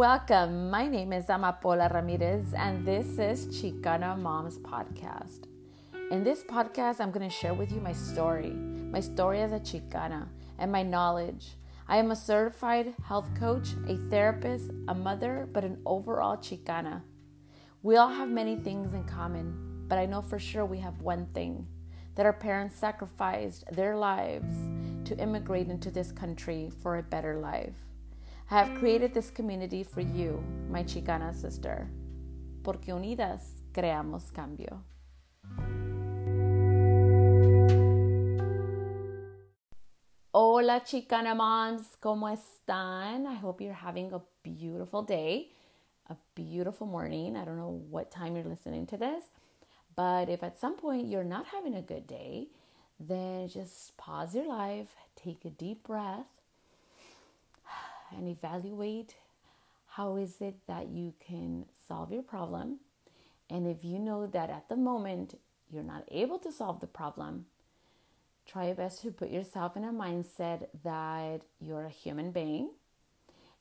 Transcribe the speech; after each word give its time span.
Welcome. 0.00 0.70
My 0.70 0.88
name 0.88 1.12
is 1.12 1.26
Amapola 1.26 1.92
Ramirez, 1.92 2.54
and 2.54 2.86
this 2.86 3.18
is 3.18 3.48
Chicana 3.48 4.18
Moms 4.18 4.56
Podcast. 4.58 5.44
In 6.10 6.24
this 6.24 6.42
podcast, 6.42 7.00
I'm 7.00 7.10
going 7.10 7.28
to 7.28 7.36
share 7.36 7.52
with 7.52 7.70
you 7.70 7.82
my 7.82 7.92
story, 7.92 8.48
my 8.48 9.00
story 9.00 9.42
as 9.42 9.52
a 9.52 9.60
Chicana, 9.60 10.26
and 10.58 10.72
my 10.72 10.82
knowledge. 10.82 11.58
I 11.86 11.98
am 11.98 12.12
a 12.12 12.16
certified 12.16 12.94
health 13.04 13.28
coach, 13.38 13.74
a 13.88 13.98
therapist, 14.08 14.70
a 14.88 14.94
mother, 14.94 15.46
but 15.52 15.64
an 15.64 15.76
overall 15.84 16.38
Chicana. 16.38 17.02
We 17.82 17.96
all 17.96 18.08
have 18.08 18.30
many 18.30 18.56
things 18.56 18.94
in 18.94 19.04
common, 19.04 19.84
but 19.86 19.98
I 19.98 20.06
know 20.06 20.22
for 20.22 20.38
sure 20.38 20.64
we 20.64 20.78
have 20.78 21.02
one 21.02 21.26
thing 21.34 21.66
that 22.14 22.24
our 22.24 22.32
parents 22.32 22.74
sacrificed 22.74 23.64
their 23.70 23.98
lives 23.98 24.56
to 25.04 25.18
immigrate 25.18 25.68
into 25.68 25.90
this 25.90 26.10
country 26.10 26.70
for 26.82 26.96
a 26.96 27.02
better 27.02 27.36
life. 27.36 27.89
I 28.52 28.64
have 28.64 28.80
created 28.80 29.14
this 29.14 29.30
community 29.30 29.84
for 29.84 30.00
you, 30.00 30.42
my 30.68 30.82
Chicana 30.82 31.32
sister, 31.32 31.88
porque 32.64 32.92
unidas 32.92 33.62
creamos 33.72 34.32
cambio. 34.32 34.82
Hola, 40.34 40.80
Chicana 40.80 41.36
moms, 41.36 41.96
¿cómo 42.02 42.28
están? 42.28 43.28
I 43.28 43.36
hope 43.36 43.60
you're 43.60 43.72
having 43.72 44.12
a 44.12 44.20
beautiful 44.42 45.02
day, 45.02 45.52
a 46.08 46.16
beautiful 46.34 46.88
morning. 46.88 47.36
I 47.36 47.44
don't 47.44 47.56
know 47.56 47.80
what 47.88 48.10
time 48.10 48.34
you're 48.34 48.44
listening 48.44 48.84
to 48.88 48.96
this, 48.96 49.22
but 49.94 50.28
if 50.28 50.42
at 50.42 50.58
some 50.58 50.76
point 50.76 51.06
you're 51.06 51.22
not 51.22 51.46
having 51.46 51.76
a 51.76 51.82
good 51.82 52.08
day, 52.08 52.48
then 52.98 53.46
just 53.46 53.96
pause 53.96 54.34
your 54.34 54.48
life, 54.48 54.88
take 55.14 55.44
a 55.44 55.50
deep 55.50 55.84
breath, 55.84 56.26
and 58.16 58.28
evaluate 58.28 59.14
how 59.86 60.16
is 60.16 60.40
it 60.40 60.56
that 60.66 60.88
you 60.88 61.14
can 61.20 61.66
solve 61.88 62.12
your 62.12 62.22
problem. 62.22 62.78
And 63.48 63.66
if 63.66 63.84
you 63.84 63.98
know 63.98 64.26
that 64.26 64.50
at 64.50 64.68
the 64.68 64.76
moment 64.76 65.38
you're 65.70 65.82
not 65.82 66.04
able 66.10 66.38
to 66.40 66.52
solve 66.52 66.80
the 66.80 66.86
problem, 66.86 67.46
try 68.46 68.66
your 68.66 68.76
best 68.76 69.02
to 69.02 69.10
put 69.10 69.30
yourself 69.30 69.76
in 69.76 69.84
a 69.84 69.92
mindset 69.92 70.66
that 70.84 71.42
you're 71.60 71.84
a 71.84 71.90
human 71.90 72.30
being 72.30 72.70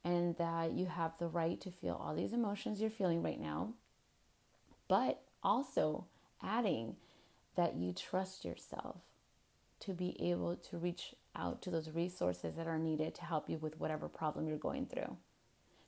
and 0.03 0.38
that 0.38 0.72
you 0.72 0.86
have 0.86 1.17
the 1.17 1.28
right 1.28 1.59
to 1.61 1.72
feel 1.72 2.00
all 2.02 2.16
these 2.16 2.34
emotions 2.34 2.80
you're 2.80 2.89
feeling 2.89 3.22
right 3.22 3.39
now, 3.39 3.73
but 4.88 5.22
also 5.44 6.06
adding 6.41 6.95
that 7.56 7.75
you 7.75 7.91
trust 7.91 8.45
yourself 8.45 8.97
to 9.81 9.94
be 9.94 10.16
able 10.31 10.55
to 10.55 10.77
reach 10.77 11.16
out 11.35 11.61
to 11.61 11.69
those 11.69 11.91
resources 11.91 12.55
that 12.55 12.67
are 12.67 12.80
needed 12.80 13.16
to 13.16 13.25
help 13.25 13.49
you 13.49 13.58
with 13.58 13.80
whatever 13.80 14.08
problem 14.09 14.47
you're 14.47 14.58
going 14.58 14.85
through. 14.85 15.17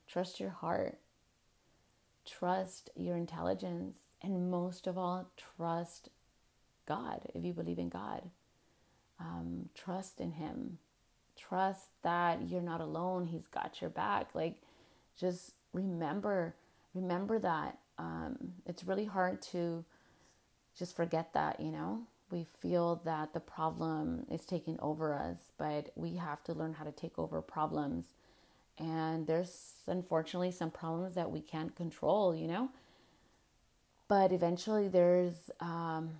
Trust 0.08 0.39
your 0.39 0.50
heart, 0.50 1.00
trust 2.25 2.89
your 2.95 3.17
intelligence, 3.17 3.97
and 4.22 4.52
most 4.52 4.88
of 4.88 4.97
all, 4.97 5.31
trust 5.58 6.09
God 6.86 7.22
if 7.34 7.44
you 7.44 7.53
believe 7.53 7.80
in 7.80 7.89
God. 7.89 8.30
Um, 9.19 9.69
trust 9.75 10.19
in 10.19 10.31
Him. 10.31 10.80
Trust 11.38 11.89
that 12.03 12.50
you're 12.50 12.62
not 12.62 12.81
alone. 12.81 13.25
He's 13.25 13.47
got 13.47 13.81
your 13.81 13.89
back. 13.89 14.34
Like, 14.34 14.56
just 15.17 15.52
remember, 15.73 16.56
remember 16.94 17.39
that. 17.39 17.78
Um, 17.97 18.53
it's 18.66 18.84
really 18.84 19.06
hard 19.06 19.42
to 19.53 19.86
just 20.78 20.95
forget 20.95 21.34
that, 21.34 21.59
you 21.59 21.72
know? 21.72 22.02
We 22.32 22.46
feel 22.62 23.02
that 23.06 23.34
the 23.34 23.40
problem 23.40 24.26
is 24.30 24.46
taking 24.46 24.80
over 24.80 25.14
us, 25.14 25.38
but 25.58 25.92
we 25.96 26.16
have 26.16 26.44
to 26.46 26.54
learn 26.54 26.74
how 26.74 26.84
to 26.84 26.92
take 26.92 27.18
over 27.20 27.42
problems. 27.42 28.06
And 28.78 29.28
there's 29.28 29.74
unfortunately 29.88 30.52
some 30.52 30.72
problems 30.72 31.16
that 31.16 31.30
we 31.31 31.41
can't 31.41 31.75
control, 31.75 32.36
you 32.36 32.47
know. 32.47 32.70
But 34.08 34.31
eventually, 34.31 34.88
there's 34.88 35.52
um, 35.59 36.12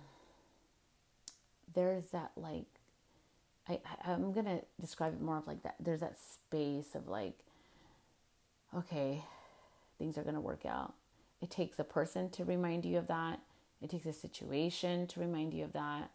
there's 1.74 2.06
that 2.06 2.32
like 2.36 2.66
I 3.68 3.78
I'm 4.04 4.32
gonna 4.32 4.60
describe 4.80 5.14
it 5.14 5.20
more 5.20 5.38
of 5.38 5.46
like 5.46 5.62
that. 5.62 5.76
There's 5.80 6.00
that 6.00 6.16
space 6.18 6.94
of 6.94 7.08
like, 7.08 7.38
okay, 8.76 9.22
things 9.98 10.16
are 10.16 10.22
gonna 10.22 10.40
work 10.40 10.64
out. 10.66 10.94
It 11.40 11.50
takes 11.50 11.78
a 11.78 11.84
person 11.84 12.30
to 12.30 12.44
remind 12.44 12.84
you 12.84 12.98
of 12.98 13.08
that 13.08 13.40
it 13.82 13.90
takes 13.90 14.06
a 14.06 14.12
situation 14.12 15.06
to 15.08 15.20
remind 15.20 15.52
you 15.52 15.64
of 15.64 15.72
that. 15.72 16.10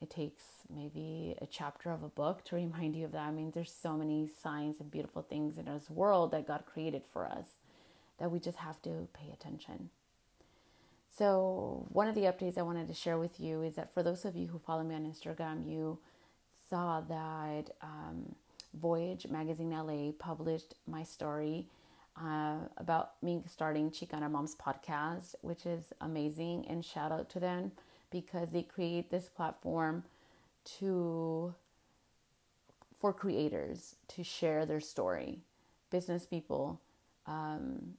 It 0.00 0.10
takes 0.10 0.44
maybe 0.72 1.34
a 1.42 1.46
chapter 1.46 1.90
of 1.90 2.02
a 2.02 2.08
book 2.08 2.44
to 2.44 2.56
remind 2.56 2.94
you 2.96 3.04
of 3.04 3.12
that. 3.12 3.26
I 3.26 3.30
mean, 3.30 3.50
there's 3.50 3.72
so 3.72 3.96
many 3.96 4.28
signs 4.42 4.80
and 4.80 4.90
beautiful 4.90 5.22
things 5.22 5.58
in 5.58 5.64
this 5.64 5.90
world 5.90 6.30
that 6.30 6.46
God 6.46 6.64
created 6.66 7.02
for 7.12 7.26
us 7.26 7.46
that 8.18 8.30
we 8.30 8.38
just 8.38 8.58
have 8.58 8.80
to 8.82 9.08
pay 9.12 9.30
attention. 9.32 9.90
So, 11.16 11.86
one 11.88 12.06
of 12.06 12.14
the 12.14 12.22
updates 12.22 12.58
I 12.58 12.62
wanted 12.62 12.86
to 12.88 12.94
share 12.94 13.18
with 13.18 13.40
you 13.40 13.62
is 13.62 13.74
that 13.74 13.92
for 13.92 14.04
those 14.04 14.24
of 14.24 14.36
you 14.36 14.48
who 14.48 14.58
follow 14.58 14.84
me 14.84 14.94
on 14.94 15.02
Instagram, 15.04 15.68
you 15.68 15.98
saw 16.70 17.00
that 17.00 17.70
um, 17.82 18.36
Voyage 18.74 19.26
Magazine 19.28 19.70
LA 19.70 20.12
published 20.12 20.74
my 20.86 21.02
story 21.02 21.66
uh, 22.22 22.56
about 22.76 23.12
me 23.22 23.42
starting 23.46 23.90
Chicana 23.90 24.30
Moms 24.30 24.54
podcast, 24.54 25.34
which 25.42 25.66
is 25.66 25.92
amazing. 26.00 26.66
And 26.68 26.84
shout 26.84 27.12
out 27.12 27.28
to 27.30 27.40
them 27.40 27.72
because 28.10 28.50
they 28.50 28.62
create 28.62 29.10
this 29.10 29.28
platform 29.28 30.04
to 30.78 31.54
for 33.00 33.12
creators 33.12 33.94
to 34.08 34.24
share 34.24 34.66
their 34.66 34.80
story, 34.80 35.38
business 35.90 36.26
people, 36.26 36.80
um, 37.26 37.94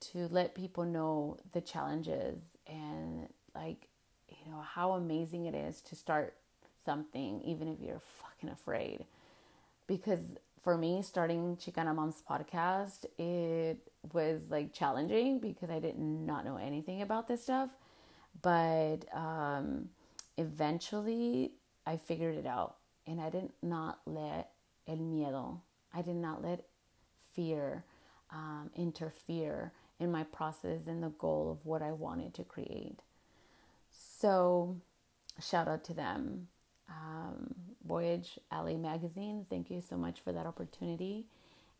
to 0.00 0.28
let 0.30 0.54
people 0.54 0.84
know 0.84 1.38
the 1.52 1.60
challenges 1.60 2.42
and 2.66 3.28
like 3.54 3.88
you 4.28 4.50
know 4.52 4.60
how 4.60 4.92
amazing 4.92 5.46
it 5.46 5.54
is 5.54 5.80
to 5.80 5.96
start 5.96 6.34
something 6.84 7.40
even 7.42 7.68
if 7.68 7.78
you're 7.80 8.00
fucking 8.22 8.50
afraid 8.50 9.04
because 9.86 10.20
for 10.62 10.76
me, 10.76 11.02
starting 11.02 11.56
Chicana 11.56 11.94
Moms 11.94 12.22
podcast, 12.28 13.04
it 13.18 13.78
was 14.12 14.42
like 14.50 14.72
challenging 14.72 15.38
because 15.38 15.70
I 15.70 15.78
did 15.78 15.98
not 15.98 16.44
know 16.44 16.56
anything 16.56 17.02
about 17.02 17.28
this 17.28 17.42
stuff. 17.42 17.70
But 18.42 19.04
um, 19.12 19.88
eventually, 20.36 21.52
I 21.86 21.96
figured 21.96 22.36
it 22.36 22.46
out, 22.46 22.76
and 23.06 23.20
I 23.20 23.30
did 23.30 23.50
not 23.62 24.00
let 24.06 24.50
el 24.86 24.96
miedo, 24.96 25.60
I 25.94 26.02
did 26.02 26.16
not 26.16 26.42
let 26.42 26.64
fear 27.34 27.84
um, 28.30 28.70
interfere 28.76 29.72
in 30.00 30.10
my 30.10 30.24
process 30.24 30.86
and 30.86 31.02
the 31.02 31.08
goal 31.08 31.50
of 31.50 31.66
what 31.66 31.82
I 31.82 31.92
wanted 31.92 32.34
to 32.34 32.44
create. 32.44 33.00
So, 33.90 34.76
shout 35.40 35.68
out 35.68 35.84
to 35.84 35.94
them 35.94 36.48
um, 36.88 37.54
Voyage 37.88 38.38
LA 38.52 38.76
Magazine. 38.76 39.46
Thank 39.50 39.70
you 39.70 39.80
so 39.80 39.96
much 39.96 40.20
for 40.20 40.32
that 40.32 40.46
opportunity. 40.46 41.26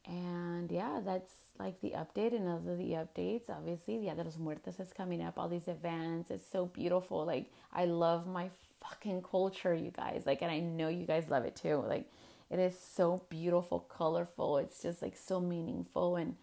And 0.07 0.71
yeah, 0.73 1.01
that's 1.05 1.33
like 1.59 1.81
the 1.81 1.91
update. 1.91 2.35
And 2.35 2.49
other 2.49 2.77
the 2.77 2.93
updates, 2.93 3.51
obviously, 3.51 3.99
Dia 3.99 4.15
de 4.15 4.25
los 4.25 4.39
Muertos 4.39 4.81
is 4.81 4.93
coming 4.93 5.23
up. 5.23 5.39
All 5.39 5.49
these 5.49 5.69
events, 5.69 6.31
it's 6.31 6.51
so 6.51 6.67
beautiful. 6.67 7.25
Like 7.27 7.47
I 7.73 7.85
love 7.85 8.27
my 8.27 8.49
fucking 8.83 9.23
culture, 9.23 9.75
you 9.75 9.91
guys. 9.91 10.23
Like, 10.25 10.43
and 10.43 10.51
I 10.51 10.61
know 10.61 10.89
you 10.89 11.07
guys 11.07 11.25
love 11.29 11.45
it 11.45 11.57
too. 11.57 11.85
Like, 11.87 12.11
it 12.51 12.59
is 12.59 12.79
so 12.79 13.23
beautiful, 13.29 13.81
colorful. 13.81 14.57
It's 14.59 14.83
just 14.83 15.03
like 15.03 15.17
so 15.17 15.41
meaningful, 15.41 16.17
and 16.17 16.37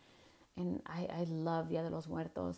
and 0.56 0.82
I 0.86 1.08
I 1.12 1.26
love 1.28 1.70
Dia 1.70 1.82
de 1.82 1.90
los 1.90 2.08
Muertos. 2.08 2.58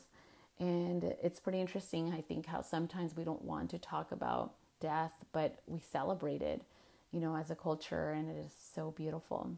And 0.60 1.04
it's 1.24 1.40
pretty 1.40 1.62
interesting, 1.62 2.12
I 2.14 2.22
think, 2.22 2.48
how 2.48 2.62
sometimes 2.62 3.16
we 3.16 3.24
don't 3.24 3.44
want 3.44 3.70
to 3.70 3.78
talk 3.78 4.12
about 4.12 4.54
death, 4.80 5.14
but 5.32 5.60
we 5.68 5.80
celebrated, 5.80 6.62
you 7.18 7.24
know, 7.24 7.36
as 7.36 7.50
a 7.50 7.56
culture, 7.56 8.12
and 8.12 8.30
it 8.30 8.38
is 8.38 8.52
so 8.76 8.92
beautiful 8.92 9.50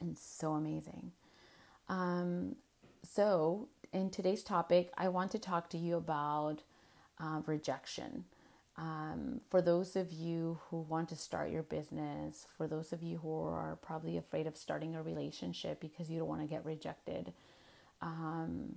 and 0.00 0.18
so 0.18 0.54
amazing. 0.54 1.12
Um, 1.88 2.56
so, 3.08 3.68
in 3.92 4.10
today's 4.10 4.42
topic, 4.42 4.90
I 4.96 5.08
want 5.08 5.30
to 5.30 5.38
talk 5.38 5.70
to 5.70 5.78
you 5.78 5.96
about 5.96 6.62
uh, 7.20 7.42
rejection. 7.46 8.24
Um, 8.76 9.40
for 9.48 9.62
those 9.62 9.94
of 9.94 10.10
you 10.10 10.58
who 10.68 10.78
want 10.80 11.08
to 11.10 11.16
start 11.16 11.52
your 11.52 11.62
business, 11.62 12.48
for 12.56 12.66
those 12.66 12.92
of 12.92 13.00
you 13.00 13.18
who 13.18 13.44
are 13.44 13.78
probably 13.80 14.16
afraid 14.16 14.48
of 14.48 14.56
starting 14.56 14.96
a 14.96 15.02
relationship 15.04 15.80
because 15.80 16.10
you 16.10 16.18
don't 16.18 16.28
want 16.28 16.40
to 16.40 16.48
get 16.48 16.64
rejected, 16.64 17.32
um, 18.00 18.74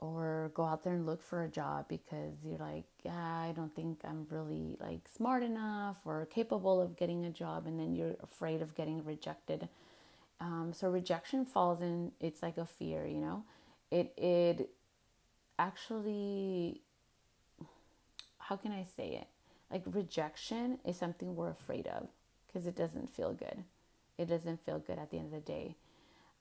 or 0.00 0.50
go 0.54 0.64
out 0.64 0.84
there 0.84 0.92
and 0.94 1.06
look 1.06 1.22
for 1.22 1.44
a 1.44 1.48
job 1.48 1.86
because 1.88 2.34
you're 2.44 2.58
like, 2.58 2.84
yeah, 3.04 3.12
I 3.48 3.52
don't 3.56 3.74
think 3.74 4.00
I'm 4.04 4.26
really 4.30 4.76
like 4.80 5.00
smart 5.14 5.42
enough 5.42 5.98
or 6.04 6.26
capable 6.26 6.80
of 6.80 6.96
getting 6.96 7.24
a 7.24 7.30
job, 7.30 7.66
and 7.66 7.78
then 7.80 7.94
you're 7.96 8.16
afraid 8.22 8.62
of 8.62 8.74
getting 8.74 9.04
rejected. 9.04 9.68
Um, 10.40 10.72
so 10.74 10.90
rejection 10.90 11.44
falls 11.46 11.82
in. 11.82 12.12
It's 12.20 12.42
like 12.42 12.58
a 12.58 12.66
fear, 12.66 13.06
you 13.06 13.20
know. 13.20 13.44
It 13.90 14.12
it 14.18 14.70
actually, 15.58 16.82
how 18.38 18.56
can 18.56 18.72
I 18.72 18.84
say 18.96 19.08
it? 19.20 19.26
Like 19.70 19.82
rejection 19.86 20.78
is 20.84 20.96
something 20.96 21.34
we're 21.34 21.50
afraid 21.50 21.86
of 21.86 22.08
because 22.46 22.66
it 22.66 22.76
doesn't 22.76 23.10
feel 23.10 23.32
good. 23.32 23.64
It 24.18 24.26
doesn't 24.28 24.62
feel 24.64 24.78
good 24.78 24.98
at 24.98 25.10
the 25.10 25.18
end 25.18 25.26
of 25.26 25.32
the 25.32 25.40
day. 25.52 25.76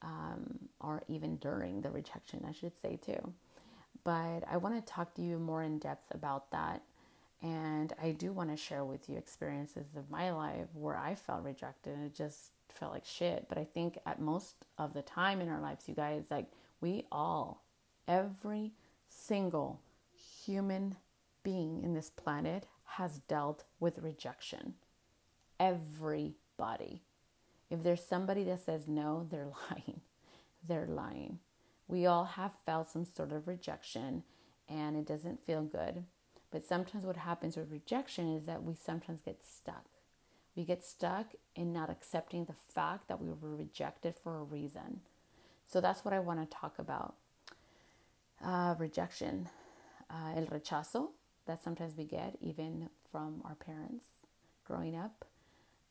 um, 0.03 0.69
or 0.81 1.03
even 1.09 1.37
during 1.37 1.81
the 1.81 1.89
rejection, 1.91 2.45
I 2.47 2.53
should 2.53 2.79
say 2.81 2.97
too. 3.05 3.33
But 4.05 4.43
I 4.49 4.57
want 4.57 4.75
to 4.75 4.93
talk 4.93 5.13
to 5.15 5.21
you 5.21 5.37
more 5.37 5.63
in 5.63 5.79
depth 5.79 6.13
about 6.13 6.51
that. 6.51 6.83
And 7.41 7.91
I 8.01 8.11
do 8.11 8.31
want 8.31 8.51
to 8.51 8.57
share 8.57 8.85
with 8.85 9.09
you 9.09 9.17
experiences 9.17 9.87
of 9.97 10.09
my 10.09 10.31
life 10.31 10.67
where 10.73 10.95
I 10.95 11.15
felt 11.15 11.43
rejected 11.43 11.95
and 11.95 12.05
it 12.05 12.15
just 12.15 12.51
felt 12.69 12.93
like 12.93 13.05
shit. 13.05 13.47
But 13.49 13.57
I 13.57 13.65
think 13.65 13.97
at 14.05 14.21
most 14.21 14.55
of 14.77 14.93
the 14.93 15.01
time 15.01 15.41
in 15.41 15.49
our 15.49 15.59
lives, 15.59 15.89
you 15.89 15.95
guys, 15.95 16.25
like 16.29 16.47
we 16.79 17.05
all, 17.11 17.65
every 18.07 18.73
single 19.07 19.81
human 20.45 20.95
being 21.43 21.83
in 21.83 21.93
this 21.93 22.09
planet 22.09 22.67
has 22.85 23.19
dealt 23.27 23.63
with 23.79 23.99
rejection. 23.99 24.75
Everybody. 25.59 27.01
If 27.71 27.81
there's 27.81 28.03
somebody 28.03 28.43
that 28.45 28.63
says 28.63 28.87
no, 28.87 29.27
they're 29.29 29.47
lying. 29.71 30.01
They're 30.67 30.87
lying. 30.87 31.39
We 31.87 32.05
all 32.05 32.25
have 32.25 32.51
felt 32.65 32.89
some 32.89 33.05
sort 33.05 33.31
of 33.31 33.47
rejection 33.47 34.23
and 34.67 34.95
it 34.95 35.05
doesn't 35.05 35.45
feel 35.45 35.61
good. 35.61 36.03
But 36.51 36.65
sometimes 36.65 37.05
what 37.05 37.17
happens 37.17 37.57
with 37.57 37.71
rejection 37.71 38.33
is 38.35 38.45
that 38.45 38.63
we 38.63 38.75
sometimes 38.75 39.21
get 39.21 39.43
stuck. 39.43 39.85
We 40.55 40.63
get 40.63 40.85
stuck 40.85 41.33
in 41.55 41.73
not 41.73 41.89
accepting 41.89 42.45
the 42.45 42.55
fact 42.73 43.07
that 43.07 43.21
we 43.21 43.27
were 43.29 43.55
rejected 43.55 44.15
for 44.23 44.39
a 44.39 44.43
reason. 44.43 45.01
So 45.65 45.81
that's 45.81 46.05
what 46.05 46.13
I 46.13 46.19
want 46.19 46.39
to 46.49 46.57
talk 46.57 46.79
about. 46.79 47.15
Uh, 48.43 48.75
rejection, 48.77 49.49
uh, 50.09 50.33
el 50.35 50.45
rechazo 50.45 51.09
that 51.45 51.63
sometimes 51.63 51.95
we 51.97 52.05
get 52.05 52.37
even 52.41 52.89
from 53.11 53.41
our 53.45 53.55
parents 53.55 54.05
growing 54.65 54.95
up. 54.95 55.25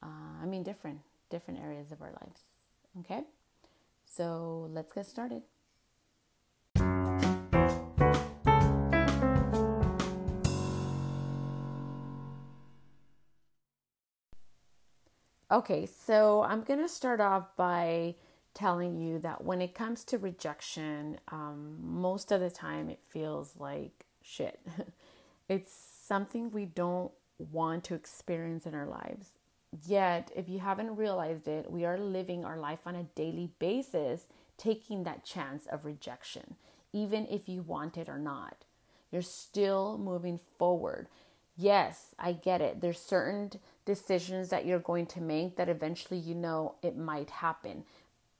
Uh, 0.02 0.42
I 0.42 0.46
mean, 0.46 0.62
different 0.62 1.00
different 1.30 1.60
areas 1.60 1.90
of 1.90 2.00
our 2.00 2.12
lives. 2.12 2.40
Okay, 3.00 3.22
so 4.04 4.68
let's 4.70 4.92
get 4.92 5.06
started. 5.06 5.42
Okay, 15.54 15.86
so 15.86 16.42
I'm 16.42 16.62
going 16.62 16.80
to 16.80 16.88
start 16.88 17.20
off 17.20 17.56
by 17.56 18.16
telling 18.54 18.98
you 18.98 19.20
that 19.20 19.44
when 19.44 19.62
it 19.62 19.72
comes 19.72 20.02
to 20.06 20.18
rejection, 20.18 21.20
um, 21.28 21.76
most 21.80 22.32
of 22.32 22.40
the 22.40 22.50
time 22.50 22.90
it 22.90 22.98
feels 23.08 23.54
like 23.60 24.04
shit. 24.20 24.58
it's 25.48 25.72
something 25.72 26.50
we 26.50 26.64
don't 26.64 27.12
want 27.38 27.84
to 27.84 27.94
experience 27.94 28.66
in 28.66 28.74
our 28.74 28.86
lives. 28.86 29.28
Yet, 29.86 30.32
if 30.34 30.48
you 30.48 30.58
haven't 30.58 30.96
realized 30.96 31.46
it, 31.46 31.70
we 31.70 31.84
are 31.84 31.98
living 31.98 32.44
our 32.44 32.58
life 32.58 32.80
on 32.84 32.96
a 32.96 33.06
daily 33.14 33.52
basis, 33.60 34.26
taking 34.56 35.04
that 35.04 35.24
chance 35.24 35.66
of 35.66 35.84
rejection, 35.84 36.56
even 36.92 37.28
if 37.30 37.48
you 37.48 37.62
want 37.62 37.96
it 37.96 38.08
or 38.08 38.18
not. 38.18 38.64
You're 39.12 39.22
still 39.22 39.98
moving 39.98 40.40
forward. 40.58 41.06
Yes, 41.56 42.16
I 42.18 42.32
get 42.32 42.60
it. 42.60 42.80
There's 42.80 42.98
certain 42.98 43.52
decisions 43.84 44.48
that 44.48 44.66
you're 44.66 44.78
going 44.78 45.06
to 45.06 45.20
make 45.20 45.56
that 45.56 45.68
eventually 45.68 46.18
you 46.18 46.34
know 46.34 46.74
it 46.82 46.96
might 46.96 47.30
happen. 47.30 47.84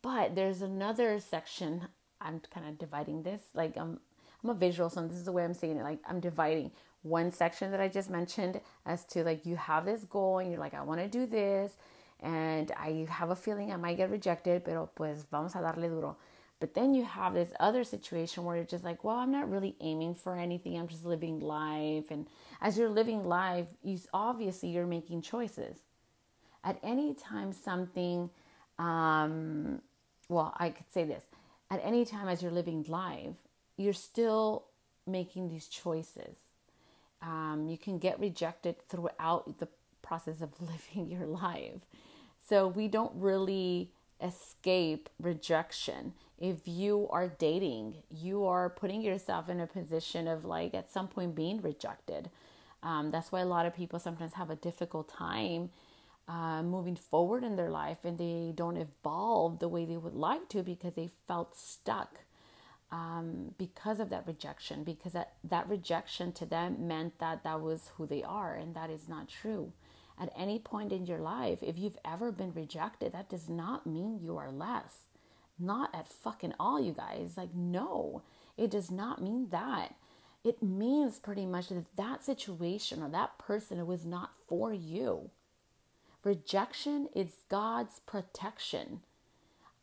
But 0.02 0.35
there's 0.35 0.62
another 0.62 1.19
section. 1.20 1.88
I'm 2.20 2.41
kind 2.52 2.69
of 2.69 2.79
dividing 2.79 3.23
this. 3.23 3.41
Like 3.55 3.76
I'm, 3.76 4.00
I'm 4.43 4.50
a 4.50 4.55
visual, 4.55 4.91
so 4.91 5.06
this 5.06 5.19
is 5.19 5.25
the 5.25 5.32
way 5.32 5.44
I'm 5.44 5.55
saying 5.55 5.76
it. 5.79 5.82
Like 5.82 6.00
I'm 6.08 6.20
dividing 6.20 6.70
one 7.02 7.31
section 7.31 7.70
that 7.70 7.81
I 7.81 7.88
just 7.88 8.11
mentioned 8.11 8.61
as 8.87 9.05
to 9.06 9.25
like 9.25 9.44
you 9.44 9.56
have 9.56 9.85
this 9.85 10.05
goal 10.05 10.38
and 10.38 10.50
you're 10.50 10.61
like 10.61 10.75
I 10.75 10.82
want 10.82 11.00
to 11.00 11.08
do 11.08 11.26
this 11.26 11.76
and 12.20 12.73
I 12.73 13.06
have 13.11 13.31
a 13.31 13.37
feeling 13.37 13.73
I 13.73 13.76
might 13.76 13.99
get 13.99 14.11
rejected, 14.11 14.64
pero 14.64 14.88
pues 14.94 15.25
vamos 15.31 15.55
a 15.55 15.58
darle 15.58 15.88
duro. 15.88 16.17
But 16.61 16.73
then 16.73 16.94
you 16.94 17.05
have 17.05 17.35
this 17.35 17.52
other 17.61 17.85
situation 17.85 18.44
where 18.44 18.56
you're 18.56 18.64
just 18.64 18.85
like, 18.85 19.05
well, 19.05 19.17
I'm 19.17 19.32
not 19.32 19.50
really 19.50 19.76
aiming 19.81 20.14
for 20.14 20.35
anything. 20.35 20.79
I'm 20.79 20.88
just 20.88 21.05
living 21.05 21.41
life. 21.41 22.11
And 22.11 22.26
as 22.65 22.77
you're 22.77 22.89
living 22.89 23.25
life, 23.25 23.67
you 23.85 23.99
obviously 24.13 24.71
you're 24.71 24.87
making 24.87 25.23
choices. 25.23 25.77
At 26.65 26.79
any 26.83 27.15
time 27.15 27.53
something 27.53 28.31
um, 28.81 29.81
well, 30.29 30.53
I 30.57 30.71
could 30.71 30.91
say 30.91 31.05
this. 31.05 31.23
At 31.71 31.81
any 31.85 32.05
time 32.05 32.27
as 32.27 32.43
you're 32.43 32.51
living 32.51 32.85
life, 32.89 33.37
you're 33.77 33.93
still 33.93 34.65
making 35.07 35.49
these 35.49 35.69
choices 35.69 36.39
um, 37.25 37.67
you 37.69 37.79
can 37.79 37.99
get 37.99 38.21
rejected 38.21 38.77
throughout 38.89 39.59
the 39.59 39.69
process 40.03 40.41
of 40.43 40.51
living 40.61 41.11
your 41.11 41.27
life. 41.27 41.81
So 42.47 42.69
we 42.69 42.89
don't 42.89 43.13
really 43.15 43.91
escape 44.21 45.09
rejection. 45.21 46.13
If 46.39 46.67
you 46.67 47.09
are 47.11 47.29
dating, 47.29 47.97
you 48.11 48.45
are 48.45 48.69
putting 48.69 49.01
yourself 49.01 49.49
in 49.49 49.61
a 49.61 49.67
position 49.67 50.29
of 50.29 50.45
like 50.45 50.75
at 50.75 50.93
some 50.93 51.09
point 51.09 51.35
being 51.35 51.63
rejected. 51.63 52.29
Um, 52.85 53.11
that's 53.11 53.33
why 53.33 53.41
a 53.41 53.47
lot 53.47 53.67
of 53.67 53.75
people 53.75 53.99
sometimes 53.99 54.35
have 54.35 54.51
a 54.51 54.57
difficult 54.57 55.09
time 55.09 55.71
uh, 56.29 56.63
moving 56.63 56.97
forward 56.97 57.43
in 57.43 57.57
their 57.57 57.71
life 57.71 57.99
and 58.05 58.19
they 58.19 58.53
don't 58.55 58.77
evolve 58.77 59.59
the 59.59 59.69
way 59.69 59.85
they 59.85 59.97
would 59.97 60.15
like 60.15 60.49
to 60.51 60.63
because 60.63 60.95
they 60.95 61.11
felt 61.27 61.57
stuck 61.57 62.21
um, 62.95 63.55
because 63.59 63.99
of 63.99 64.09
that 64.11 64.25
rejection, 64.27 64.85
because 64.85 65.13
that, 65.13 65.33
that 65.43 65.69
rejection 65.69 66.31
to 66.33 66.47
them 66.47 66.87
meant 66.87 67.19
that 67.19 67.43
that 67.43 67.61
was 67.61 67.91
who 67.97 68.07
they 68.07 68.23
are, 68.23 68.55
and 68.55 68.77
that 68.77 68.89
is 68.89 69.09
not 69.09 69.29
true. 69.29 69.73
At 70.17 70.33
any 70.37 70.61
point 70.61 70.93
in 70.93 71.07
your 71.07 71.19
life, 71.19 71.59
if 71.61 71.77
you've 71.77 71.99
ever 72.05 72.31
been 72.31 72.53
rejected, 72.53 73.13
that 73.13 73.29
does 73.29 73.49
not 73.49 73.85
mean 73.85 74.21
you 74.23 74.37
are 74.37 74.53
less. 74.53 75.09
Not 75.59 75.93
at 75.93 76.07
fucking 76.07 76.55
all, 76.61 76.81
you 76.81 76.93
guys. 76.93 77.33
Like, 77.37 77.53
no, 77.53 78.23
it 78.57 78.71
does 78.71 78.93
not 78.93 79.21
mean 79.21 79.49
that. 79.51 79.97
It 80.44 80.62
means 80.62 81.19
pretty 81.19 81.46
much 81.46 81.69
that 81.69 81.96
that 81.96 82.25
situation 82.25 83.02
or 83.02 83.08
that 83.08 83.38
person 83.38 83.85
was 83.87 84.05
not 84.05 84.32
for 84.46 84.73
you. 84.73 85.31
Rejection 86.23 87.08
is 87.14 87.37
God's 87.49 88.00
protection 88.00 89.00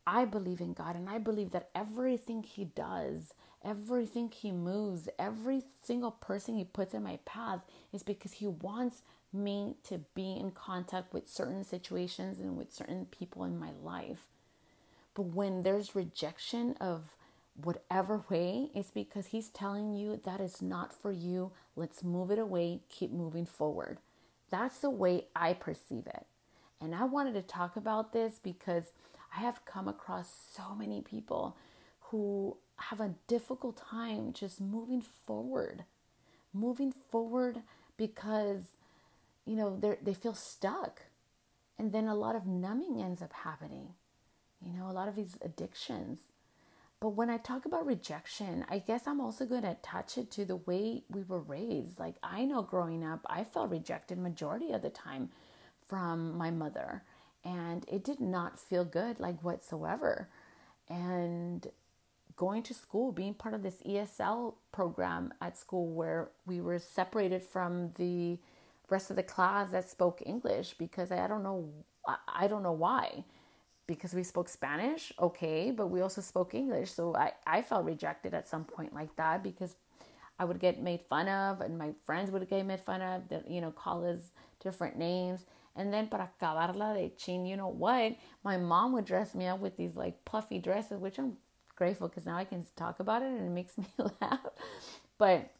I 0.06 0.24
believe 0.24 0.60
in 0.60 0.72
God 0.72 0.96
and 0.96 1.08
I 1.08 1.18
believe 1.18 1.52
that 1.52 1.70
everything 1.74 2.42
He 2.42 2.64
does, 2.64 3.34
everything 3.64 4.30
He 4.30 4.50
moves, 4.50 5.08
every 5.18 5.62
single 5.84 6.10
person 6.10 6.56
He 6.56 6.64
puts 6.64 6.94
in 6.94 7.02
my 7.02 7.18
path 7.24 7.60
is 7.92 8.02
because 8.02 8.32
He 8.32 8.46
wants 8.48 9.02
me 9.32 9.76
to 9.84 10.00
be 10.14 10.32
in 10.32 10.50
contact 10.50 11.12
with 11.14 11.28
certain 11.28 11.64
situations 11.64 12.38
and 12.38 12.56
with 12.56 12.72
certain 12.72 13.06
people 13.06 13.44
in 13.44 13.58
my 13.58 13.70
life. 13.82 14.26
But 15.14 15.22
when 15.22 15.62
there's 15.62 15.94
rejection 15.94 16.74
of 16.80 17.16
whatever 17.54 18.24
way, 18.28 18.70
it's 18.74 18.90
because 18.90 19.26
He's 19.26 19.48
telling 19.48 19.94
you 19.94 20.20
that 20.24 20.40
is 20.40 20.62
not 20.62 20.92
for 20.92 21.12
you. 21.12 21.52
Let's 21.76 22.02
move 22.02 22.30
it 22.30 22.38
away, 22.38 22.80
keep 22.88 23.10
moving 23.12 23.46
forward. 23.46 23.98
That's 24.50 24.78
the 24.78 24.90
way 24.90 25.26
I 25.34 25.54
perceive 25.54 26.06
it. 26.06 26.26
And 26.80 26.94
I 26.94 27.04
wanted 27.04 27.34
to 27.34 27.42
talk 27.42 27.76
about 27.76 28.12
this 28.12 28.40
because 28.42 28.92
I 29.36 29.40
have 29.40 29.64
come 29.64 29.88
across 29.88 30.28
so 30.54 30.74
many 30.74 31.00
people 31.00 31.56
who 32.00 32.56
have 32.76 33.00
a 33.00 33.14
difficult 33.28 33.76
time 33.76 34.32
just 34.32 34.60
moving 34.60 35.02
forward, 35.02 35.84
moving 36.52 36.92
forward 36.92 37.62
because, 37.96 38.62
you 39.46 39.56
know, 39.56 39.76
they 39.78 39.96
they 40.02 40.14
feel 40.14 40.34
stuck. 40.34 41.02
And 41.78 41.92
then 41.92 42.06
a 42.06 42.14
lot 42.14 42.36
of 42.36 42.46
numbing 42.46 43.00
ends 43.00 43.22
up 43.22 43.32
happening, 43.32 43.94
you 44.64 44.72
know, 44.72 44.88
a 44.90 44.92
lot 44.92 45.08
of 45.08 45.16
these 45.16 45.38
addictions. 45.42 46.18
But 47.02 47.10
when 47.10 47.30
I 47.30 47.38
talk 47.38 47.66
about 47.66 47.84
rejection, 47.84 48.64
I 48.70 48.78
guess 48.78 49.08
I'm 49.08 49.20
also 49.20 49.44
going 49.44 49.62
to 49.62 49.72
attach 49.72 50.18
it 50.18 50.30
to 50.32 50.44
the 50.44 50.56
way 50.56 51.02
we 51.10 51.24
were 51.24 51.40
raised. 51.40 51.98
Like 51.98 52.14
I 52.22 52.44
know 52.44 52.62
growing 52.62 53.04
up, 53.04 53.26
I 53.26 53.42
felt 53.42 53.70
rejected 53.70 54.18
majority 54.18 54.70
of 54.70 54.82
the 54.82 54.90
time 54.90 55.30
from 55.88 56.38
my 56.38 56.52
mother 56.52 57.02
and 57.44 57.84
it 57.88 58.04
did 58.04 58.20
not 58.20 58.58
feel 58.58 58.84
good 58.84 59.18
like 59.20 59.42
whatsoever 59.42 60.28
and 60.88 61.66
going 62.36 62.62
to 62.62 62.74
school 62.74 63.12
being 63.12 63.34
part 63.34 63.54
of 63.54 63.62
this 63.62 63.82
esl 63.86 64.54
program 64.72 65.32
at 65.40 65.58
school 65.58 65.88
where 65.88 66.30
we 66.46 66.60
were 66.60 66.78
separated 66.78 67.42
from 67.42 67.90
the 67.96 68.38
rest 68.88 69.10
of 69.10 69.16
the 69.16 69.22
class 69.22 69.70
that 69.70 69.90
spoke 69.90 70.22
english 70.24 70.74
because 70.78 71.12
i 71.12 71.26
don't 71.26 71.42
know 71.42 71.68
i 72.28 72.46
don't 72.46 72.62
know 72.62 72.72
why 72.72 73.24
because 73.86 74.14
we 74.14 74.22
spoke 74.22 74.48
spanish 74.48 75.12
okay 75.20 75.70
but 75.70 75.88
we 75.88 76.00
also 76.00 76.20
spoke 76.20 76.54
english 76.54 76.90
so 76.92 77.14
i, 77.16 77.32
I 77.46 77.62
felt 77.62 77.84
rejected 77.84 78.34
at 78.34 78.48
some 78.48 78.64
point 78.64 78.94
like 78.94 79.14
that 79.16 79.42
because 79.42 79.76
i 80.38 80.44
would 80.44 80.60
get 80.60 80.80
made 80.82 81.02
fun 81.02 81.28
of 81.28 81.60
and 81.60 81.78
my 81.78 81.92
friends 82.04 82.30
would 82.30 82.48
get 82.48 82.64
made 82.64 82.80
fun 82.80 83.02
of 83.02 83.28
that 83.28 83.50
you 83.50 83.60
know 83.60 83.70
call 83.70 84.04
us 84.04 84.18
different 84.60 84.96
names 84.96 85.46
and 85.74 85.92
then 85.92 86.08
para 86.08 86.30
acabarla 86.40 86.94
de 86.94 87.10
chin, 87.16 87.46
you 87.46 87.56
know 87.56 87.68
what? 87.68 88.16
My 88.44 88.56
mom 88.58 88.92
would 88.92 89.04
dress 89.04 89.34
me 89.34 89.46
up 89.46 89.60
with 89.60 89.76
these 89.76 89.96
like 89.96 90.24
puffy 90.24 90.58
dresses, 90.58 91.00
which 91.00 91.18
I'm 91.18 91.36
grateful 91.76 92.08
because 92.08 92.26
now 92.26 92.36
I 92.36 92.44
can 92.44 92.64
talk 92.76 93.00
about 93.00 93.22
it 93.22 93.28
and 93.28 93.46
it 93.46 93.50
makes 93.50 93.78
me 93.78 93.86
laugh. 94.20 94.40
But 95.18 95.50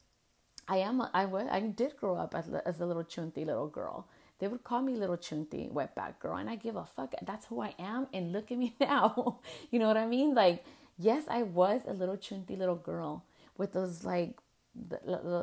I 0.68 0.78
am 0.78 1.02
I 1.14 1.24
was 1.24 1.46
I 1.50 1.60
did 1.60 1.96
grow 1.96 2.16
up 2.16 2.34
as, 2.34 2.48
as 2.66 2.80
a 2.80 2.86
little 2.86 3.04
chunty 3.04 3.44
little 3.44 3.68
girl. 3.68 4.06
They 4.38 4.48
would 4.48 4.64
call 4.64 4.82
me 4.82 4.94
little 4.94 5.16
chunti, 5.16 5.70
wetback 5.70 6.18
girl, 6.18 6.36
and 6.36 6.50
I 6.50 6.56
give 6.56 6.76
a 6.76 6.84
fuck. 6.84 7.14
That's 7.24 7.46
who 7.46 7.60
I 7.60 7.74
am. 7.78 8.08
And 8.12 8.32
look 8.32 8.50
at 8.50 8.58
me 8.58 8.74
now. 8.80 9.38
you 9.70 9.78
know 9.78 9.86
what 9.86 9.96
I 9.96 10.06
mean? 10.06 10.34
Like, 10.34 10.64
yes, 10.98 11.24
I 11.28 11.42
was 11.42 11.82
a 11.86 11.92
little 11.92 12.16
chunti 12.16 12.58
little 12.58 12.76
girl 12.76 13.24
with 13.56 13.72
those 13.72 14.04
like 14.04 14.38
the, 14.74 14.98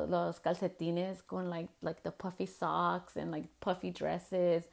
los 0.08 0.40
calcetines 0.40 1.18
con 1.26 1.48
like 1.48 1.68
like 1.82 2.02
the 2.02 2.10
puffy 2.10 2.46
socks 2.46 3.16
and 3.16 3.30
like 3.30 3.44
puffy 3.60 3.90
dresses. 3.90 4.64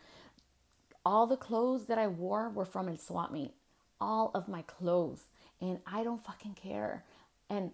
All 1.05 1.25
the 1.25 1.37
clothes 1.37 1.85
that 1.85 1.97
I 1.97 2.07
wore 2.07 2.49
were 2.49 2.65
from 2.65 2.89
a 2.89 2.97
swap 2.97 3.31
meet. 3.31 3.53
All 3.99 4.31
of 4.35 4.47
my 4.47 4.61
clothes, 4.63 5.21
and 5.61 5.79
I 5.87 6.03
don't 6.03 6.23
fucking 6.23 6.55
care. 6.55 7.03
And 7.49 7.71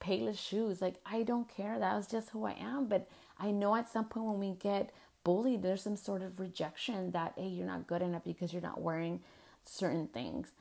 payless 0.00 0.38
shoes, 0.38 0.82
like 0.82 0.96
I 1.06 1.22
don't 1.22 1.48
care. 1.48 1.78
That 1.78 1.96
was 1.96 2.06
just 2.06 2.30
who 2.30 2.44
I 2.44 2.56
am. 2.60 2.86
But 2.86 3.08
I 3.38 3.50
know 3.50 3.74
at 3.74 3.90
some 3.90 4.06
point 4.06 4.26
when 4.26 4.40
we 4.40 4.52
get 4.52 4.90
bullied, 5.24 5.62
there's 5.62 5.82
some 5.82 5.96
sort 5.96 6.22
of 6.22 6.40
rejection 6.40 7.10
that 7.12 7.34
hey, 7.36 7.48
you're 7.48 7.66
not 7.66 7.86
good 7.86 8.02
enough 8.02 8.24
because 8.24 8.52
you're 8.52 8.62
not 8.62 8.80
wearing 8.80 9.20
certain 9.64 10.06
things. 10.08 10.52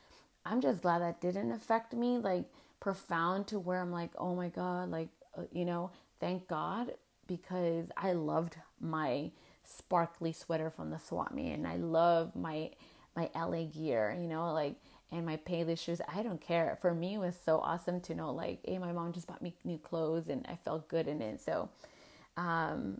I'm 0.45 0.61
just 0.61 0.81
glad 0.81 1.01
that 1.01 1.21
didn't 1.21 1.51
affect 1.51 1.93
me 1.93 2.17
like 2.17 2.45
profound 2.79 3.47
to 3.47 3.59
where 3.59 3.81
I'm 3.81 3.91
like, 3.91 4.11
oh 4.17 4.35
my 4.35 4.49
god, 4.49 4.89
like 4.89 5.09
uh, 5.37 5.43
you 5.51 5.65
know, 5.65 5.91
thank 6.19 6.47
God 6.47 6.93
because 7.27 7.87
I 7.95 8.13
loved 8.13 8.57
my 8.79 9.31
sparkly 9.63 10.33
sweater 10.33 10.69
from 10.69 10.89
the 10.89 10.99
swap 10.99 11.33
meet 11.33 11.53
and 11.53 11.67
I 11.67 11.77
love 11.77 12.35
my 12.35 12.71
my 13.15 13.29
LA 13.35 13.65
gear, 13.65 14.17
you 14.19 14.27
know, 14.27 14.51
like 14.53 14.75
and 15.13 15.25
my 15.25 15.37
Payless 15.37 15.79
shoes. 15.79 16.01
I 16.13 16.23
don't 16.23 16.41
care. 16.41 16.77
For 16.81 16.93
me, 16.93 17.15
it 17.15 17.19
was 17.19 17.35
so 17.45 17.59
awesome 17.59 18.01
to 18.01 18.15
know, 18.15 18.31
like, 18.31 18.59
hey, 18.65 18.79
my 18.79 18.91
mom 18.91 19.13
just 19.13 19.27
bought 19.27 19.41
me 19.41 19.53
new 19.63 19.77
clothes 19.77 20.27
and 20.27 20.45
I 20.49 20.55
felt 20.55 20.87
good 20.87 21.07
in 21.07 21.21
it. 21.21 21.39
So, 21.39 21.69
um, 22.35 22.99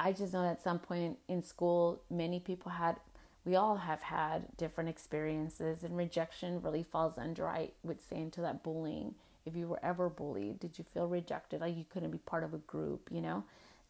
I 0.00 0.12
just 0.12 0.32
know 0.32 0.44
at 0.44 0.62
some 0.62 0.78
point 0.78 1.18
in 1.28 1.42
school, 1.42 2.00
many 2.10 2.40
people 2.40 2.72
had, 2.72 2.96
we 3.44 3.56
all 3.56 3.76
have 3.76 4.02
had 4.02 4.56
different 4.56 4.90
experiences, 4.90 5.82
and 5.82 5.96
rejection 5.96 6.62
really 6.62 6.82
falls 6.84 7.18
under, 7.18 7.48
I 7.48 7.70
would 7.82 8.00
say, 8.02 8.16
into 8.16 8.40
that 8.42 8.62
bullying. 8.62 9.14
If 9.44 9.56
you 9.56 9.66
were 9.66 9.84
ever 9.84 10.08
bullied, 10.08 10.60
did 10.60 10.78
you 10.78 10.84
feel 10.84 11.06
rejected? 11.08 11.60
Like 11.60 11.76
you 11.76 11.84
couldn't 11.88 12.10
be 12.10 12.18
part 12.18 12.44
of 12.44 12.54
a 12.54 12.58
group, 12.58 13.08
you 13.10 13.20
know? 13.20 13.44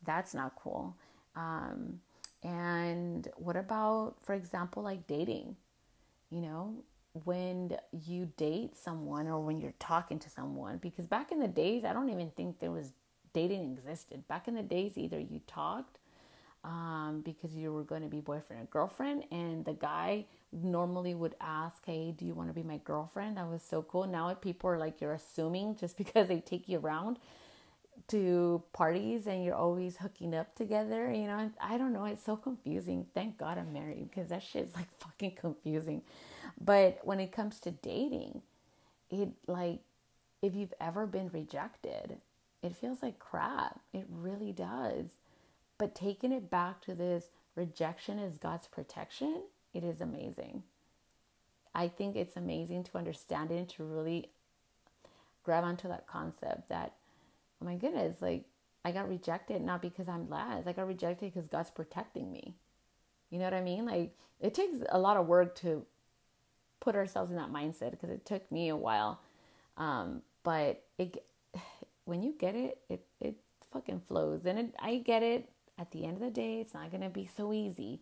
That's 0.05 0.33
not 0.33 0.55
cool. 0.57 0.95
Um, 1.35 2.01
and 2.43 3.29
what 3.37 3.57
about, 3.57 4.15
for 4.23 4.35
example, 4.35 4.83
like 4.83 5.07
dating? 5.09 5.57
You 6.31 6.41
know, 6.43 6.75
when 7.25 7.77
you 8.07 8.31
date 8.37 8.77
someone 8.77 9.27
or 9.27 9.41
when 9.41 9.61
you're 9.61 9.75
talking 9.79 10.19
to 10.21 10.31
someone, 10.31 10.79
because 10.79 11.07
back 11.07 11.33
in 11.33 11.41
the 11.41 11.49
days, 11.49 11.85
I 11.85 11.93
don't 11.93 12.11
even 12.11 12.31
think 12.31 12.61
there 12.61 12.71
was 12.71 12.93
dating 13.39 13.73
existed. 13.73 14.27
Back 14.29 14.49
in 14.49 14.55
the 14.55 14.63
days, 14.63 14.93
either 14.97 15.19
you 15.19 15.41
talked 15.47 15.99
um, 16.65 17.23
because 17.25 17.55
you 17.55 17.73
were 17.73 17.85
going 17.85 18.03
to 18.03 18.09
be 18.09 18.21
boyfriend 18.21 18.61
and 18.61 18.71
girlfriend, 18.71 19.25
and 19.31 19.65
the 19.65 19.75
guy 19.75 20.25
normally 20.53 21.15
would 21.15 21.37
ask, 21.41 21.85
Hey, 21.87 22.13
do 22.17 22.25
you 22.25 22.35
want 22.35 22.49
to 22.49 22.55
be 22.55 22.63
my 22.63 22.79
girlfriend? 22.85 23.37
That 23.37 23.49
was 23.49 23.63
so 23.63 23.83
cool. 23.83 24.07
Now 24.07 24.33
people 24.35 24.71
are 24.71 24.79
like, 24.79 25.01
you're 25.01 25.13
assuming 25.13 25.77
just 25.77 25.97
because 26.03 26.29
they 26.29 26.41
take 26.41 26.69
you 26.69 26.79
around 26.79 27.19
to 28.09 28.63
parties 28.73 29.27
and 29.27 29.45
you're 29.45 29.55
always 29.55 29.99
hooking 29.99 30.35
up 30.35 30.55
together, 30.55 31.13
you 31.13 31.27
know, 31.27 31.51
I 31.61 31.77
don't 31.77 31.93
know, 31.93 32.07
it's 32.07 32.25
so 32.25 32.37
confusing. 32.37 33.07
Thank 33.15 33.39
God 33.39 33.59
I'm 33.59 33.73
married 33.73 34.09
because 34.11 34.31
that 34.31 34.43
shit's 34.43 34.75
like 34.75 34.89
fucking 34.99 35.37
confusing. 35.37 36.03
But 36.61 37.01
when 37.03 37.21
it 37.21 37.33
comes 37.33 37.61
to 37.61 37.71
dating, 37.71 38.43
it 39.11 39.29
like 39.47 39.81
if 40.43 40.55
you've 40.55 40.75
ever 40.81 41.07
been 41.07 41.29
rejected, 41.33 42.19
it 42.63 42.77
feels 42.77 43.03
like 43.03 43.19
crap. 43.19 43.81
It 43.93 44.07
really 44.11 44.53
does. 44.53 45.07
But 45.79 45.95
taking 45.95 46.33
it 46.33 46.51
back 46.51 46.81
to 46.83 46.95
this 46.95 47.27
rejection 47.55 48.19
is 48.19 48.39
God's 48.39 48.67
protection, 48.67 49.43
it 49.73 49.85
is 49.85 50.01
amazing. 50.01 50.65
I 51.75 51.89
think 51.89 52.17
it's 52.17 52.37
amazing 52.37 52.85
to 52.85 52.99
understand 52.99 53.51
it 53.51 53.57
and 53.59 53.69
to 53.71 53.85
really 53.85 54.31
grab 55.45 55.65
onto 55.65 55.89
that 55.89 56.07
concept 56.07 56.69
that, 56.69 56.95
oh 57.61 57.65
my 57.65 57.77
goodness, 57.77 58.21
like 58.21 58.45
I 58.85 58.91
got 58.91 59.09
rejected 59.09 59.63
not 59.63 59.83
because 59.83 60.09
I'm 60.09 60.29
last. 60.29 60.67
I 60.67 60.73
got 60.73 60.89
rejected 60.89 61.33
because 61.33 61.49
God's 61.49 61.71
protecting 61.71 62.33
me. 62.33 62.55
You 63.31 63.39
know 63.39 63.45
what 63.45 63.55
I 63.55 63.61
mean? 63.61 63.87
Like 63.87 64.17
it 64.41 64.55
takes 64.55 64.79
a 64.89 64.99
lot 64.99 65.17
of 65.17 65.27
work 65.27 65.55
to 65.57 65.85
put 66.81 66.97
ourselves 66.97 67.31
in 67.31 67.37
that 67.37 67.53
mindset 67.53 67.91
because 67.93 68.11
it 68.11 68.25
took 68.25 68.51
me 68.51 68.69
a 68.69 68.77
while. 68.77 69.21
Um, 69.77 70.23
but 70.43 70.83
it 70.97 71.23
when 72.09 72.23
you 72.23 72.35
get 72.39 72.55
it, 72.55 72.79
it 72.89 73.05
it 73.21 73.37
fucking 73.71 74.01
flows. 74.09 74.47
And 74.47 74.59
it, 74.59 74.75
I 74.81 74.97
get 74.97 75.23
it. 75.23 75.51
At 75.79 75.93
the 75.93 76.05
end 76.07 76.15
of 76.15 76.23
the 76.23 76.31
day, 76.31 76.61
it's 76.61 76.75
not 76.75 76.91
gonna 76.91 77.11
be 77.11 77.29
so 77.37 77.53
easy. 77.53 78.01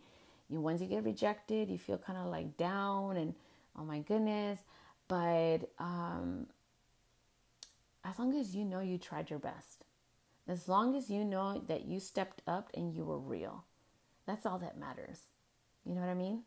You 0.49 0.61
once 0.61 0.81
you 0.81 0.87
get 0.87 1.03
rejected, 1.03 1.69
you 1.69 1.77
feel 1.77 1.97
kind 1.97 2.17
of 2.17 2.27
like 2.27 2.55
down 2.55 3.17
and 3.17 3.35
oh 3.77 3.83
my 3.83 3.99
goodness. 3.99 4.59
But 5.09 5.59
um, 5.77 6.47
as 8.03 8.17
long 8.17 8.33
as 8.39 8.55
you 8.55 8.63
know 8.63 8.79
you 8.79 8.97
tried 8.97 9.29
your 9.29 9.39
best, 9.39 9.83
as 10.47 10.69
long 10.69 10.95
as 10.95 11.09
you 11.09 11.25
know 11.25 11.61
that 11.67 11.85
you 11.85 11.99
stepped 11.99 12.41
up 12.47 12.69
and 12.73 12.93
you 12.93 13.03
were 13.03 13.19
real, 13.19 13.65
that's 14.25 14.45
all 14.45 14.57
that 14.59 14.79
matters. 14.79 15.19
You 15.85 15.95
know 15.95 16.01
what 16.01 16.09
I 16.09 16.13
mean? 16.13 16.43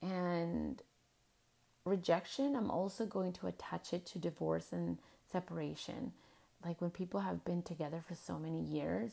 And 0.00 0.82
rejection, 1.84 2.56
I'm 2.56 2.70
also 2.70 3.04
going 3.04 3.34
to 3.34 3.46
attach 3.46 3.92
it 3.92 4.06
to 4.06 4.18
divorce 4.18 4.72
and 4.72 4.98
separation. 5.30 6.12
Like 6.64 6.80
when 6.80 6.90
people 6.90 7.20
have 7.20 7.44
been 7.44 7.62
together 7.62 8.02
for 8.06 8.14
so 8.14 8.38
many 8.38 8.62
years 8.62 9.12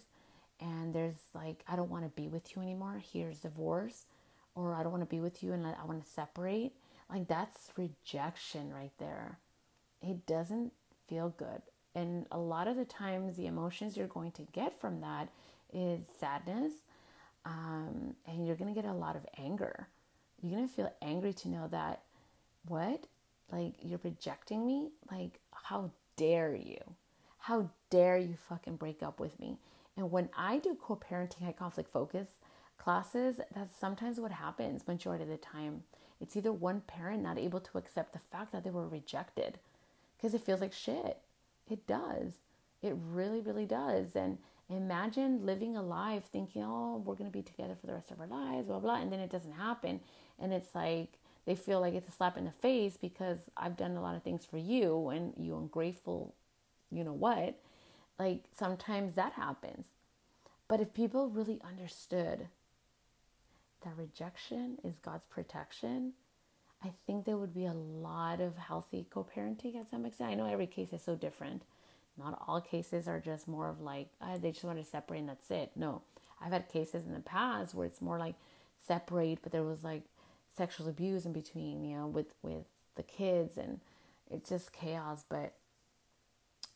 and 0.60 0.94
there's 0.94 1.16
like, 1.34 1.64
I 1.68 1.76
don't 1.76 1.92
want 1.92 2.04
to 2.04 2.22
be 2.22 2.28
with 2.28 2.56
you 2.56 2.62
anymore, 2.62 3.02
here's 3.14 3.40
divorce, 3.40 4.06
or 4.56 4.74
I 4.74 4.84
don't 4.84 4.92
want 4.92 5.04
to 5.04 5.16
be 5.16 5.20
with 5.20 5.44
you 5.44 5.54
and 5.54 5.66
I 5.66 5.86
want 5.86 6.04
to 6.04 6.10
separate. 6.10 6.74
Like 7.10 7.28
that's 7.28 7.72
rejection 7.78 8.74
right 8.74 8.94
there. 9.00 9.38
It 10.02 10.26
doesn't 10.26 10.72
feel 11.08 11.34
good. 11.38 11.62
And 11.94 12.26
a 12.32 12.38
lot 12.38 12.68
of 12.68 12.76
the 12.76 12.86
times, 12.86 13.38
the 13.38 13.48
emotions 13.48 13.96
you're 13.96 14.08
going 14.08 14.32
to 14.34 14.42
get 14.52 14.80
from 14.80 15.02
that 15.02 15.30
is 15.74 16.02
sadness, 16.20 16.74
um, 17.46 18.16
and 18.28 18.46
you're 18.46 18.58
going 18.58 18.74
to 18.74 18.80
get 18.80 18.90
a 18.90 18.94
lot 18.94 19.16
of 19.16 19.26
anger. 19.38 19.88
You're 20.42 20.58
going 20.58 20.68
to 20.68 20.74
feel 20.74 20.94
angry 21.02 21.34
to 21.34 21.48
know 21.50 21.68
that 21.72 22.02
what? 22.68 23.06
Like, 23.52 23.76
you're 23.82 24.00
rejecting 24.04 24.66
me? 24.66 24.90
Like, 25.10 25.40
how 25.52 25.92
dare 26.18 26.54
you? 26.54 26.80
How 27.46 27.70
dare 27.92 28.18
you 28.18 28.38
fucking 28.50 28.78
break 28.78 29.04
up 29.04 29.20
with 29.20 29.40
me? 29.40 29.60
And 29.96 30.12
when 30.12 30.30
I 30.36 30.58
do 30.58 30.76
co 30.82 30.96
parenting 30.96 31.44
high 31.46 31.52
conflict 31.52 31.92
focus 31.94 32.28
classes, 32.80 33.40
that's 33.54 33.78
sometimes 33.78 34.20
what 34.20 34.32
happens 34.32 34.88
majority 34.88 35.26
of 35.26 35.30
the 35.30 35.38
time. 35.38 35.84
It's 36.20 36.36
either 36.36 36.52
one 36.52 36.82
parent 36.88 37.22
not 37.22 37.38
able 37.38 37.60
to 37.60 37.78
accept 37.78 38.14
the 38.14 38.20
fact 38.32 38.52
that 38.52 38.64
they 38.64 38.72
were 38.72 38.88
rejected 38.88 39.60
because 40.18 40.34
it 40.34 40.42
feels 40.42 40.60
like 40.60 40.74
shit. 40.74 41.20
It 41.70 41.86
does. 41.86 42.32
It 42.82 42.98
really, 43.12 43.42
really 43.42 43.68
does. 43.68 44.16
And 44.16 44.40
imagine 44.68 45.46
living 45.46 45.78
a 45.78 45.84
life 45.84 46.24
thinking, 46.32 46.64
oh, 46.66 47.04
we're 47.06 47.14
going 47.14 47.30
to 47.30 47.38
be 47.38 47.44
together 47.44 47.76
for 47.80 47.86
the 47.86 47.94
rest 47.94 48.10
of 48.10 48.20
our 48.20 48.26
lives, 48.26 48.66
blah, 48.66 48.80
blah. 48.80 49.00
And 49.00 49.12
then 49.12 49.20
it 49.20 49.30
doesn't 49.30 49.52
happen. 49.52 50.00
And 50.40 50.52
it's 50.52 50.74
like, 50.74 51.20
they 51.46 51.54
feel 51.54 51.80
like 51.80 51.94
it's 51.94 52.10
a 52.10 52.12
slap 52.12 52.40
in 52.40 52.46
the 52.46 52.52
face 52.52 52.98
because 53.00 53.38
I've 53.56 53.78
done 53.78 53.98
a 53.98 54.02
lot 54.02 54.16
of 54.16 54.24
things 54.24 54.46
for 54.46 54.58
you 54.58 55.10
and 55.10 55.32
you 55.38 55.56
ungrateful, 55.56 56.34
you 56.96 57.04
know 57.04 57.14
what? 57.14 57.56
Like 58.20 58.44
sometimes 58.56 59.16
that 59.16 59.34
happens. 59.34 59.86
But 60.68 60.82
if 60.82 60.94
people 60.94 61.30
really 61.30 61.62
understood 61.64 62.48
that 63.84 63.98
rejection 63.98 64.78
is 64.84 64.96
God's 65.04 65.26
protection, 65.30 66.14
I 66.84 66.92
think 67.06 67.26
there 67.26 67.38
would 67.38 67.54
be 67.54 67.66
a 67.66 67.74
lot 67.74 68.42
of 68.42 68.58
healthy 68.58 69.06
co 69.10 69.26
parenting 69.36 69.76
at 69.80 69.90
some 69.90 70.06
extent. 70.06 70.32
I 70.32 70.36
know 70.36 70.48
every 70.48 70.68
case 70.68 70.92
is 70.92 71.02
so 71.02 71.16
different. 71.16 71.64
Not 72.18 72.42
all 72.48 72.62
cases 72.62 73.08
are 73.08 73.20
just 73.20 73.48
more 73.48 73.70
of 73.70 73.82
like, 73.82 74.08
oh, 74.22 74.38
they 74.38 74.52
just 74.52 74.64
want 74.64 74.78
to 74.80 74.86
separate 74.86 75.20
and 75.20 75.30
that's 75.30 75.52
it. 75.52 75.72
No, 75.76 76.02
I've 76.42 76.52
had 76.52 76.70
cases 76.70 77.06
in 77.06 77.14
the 77.14 77.20
past 77.20 77.76
where 77.76 77.86
it's 77.86 78.02
more 78.02 78.18
like 78.18 78.36
separate, 78.86 79.40
but 79.42 79.52
there 79.52 79.64
was 79.64 79.84
like 79.84 80.04
sexual 80.56 80.88
abuse 80.88 81.26
in 81.26 81.34
between, 81.34 81.84
you 81.84 81.98
know, 81.98 82.08
with 82.08 82.34
with 82.42 82.66
the 82.96 83.04
kids, 83.04 83.58
and 83.58 83.80
it's 84.32 84.50
just 84.50 84.72
chaos. 84.72 85.26
But 85.28 85.54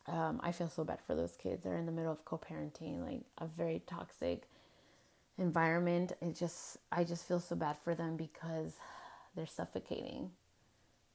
um, 0.07 0.39
I 0.43 0.51
feel 0.51 0.69
so 0.69 0.83
bad 0.83 0.99
for 1.01 1.15
those 1.15 1.35
kids. 1.35 1.63
They're 1.63 1.77
in 1.77 1.85
the 1.85 1.91
middle 1.91 2.11
of 2.11 2.25
co-parenting, 2.25 3.05
like 3.05 3.21
a 3.37 3.45
very 3.47 3.81
toxic 3.85 4.47
environment. 5.37 6.13
It 6.21 6.35
just, 6.35 6.77
I 6.91 7.03
just 7.03 7.27
feel 7.27 7.39
so 7.39 7.55
bad 7.55 7.77
for 7.83 7.93
them 7.95 8.17
because 8.17 8.73
they're 9.35 9.45
suffocating. 9.45 10.31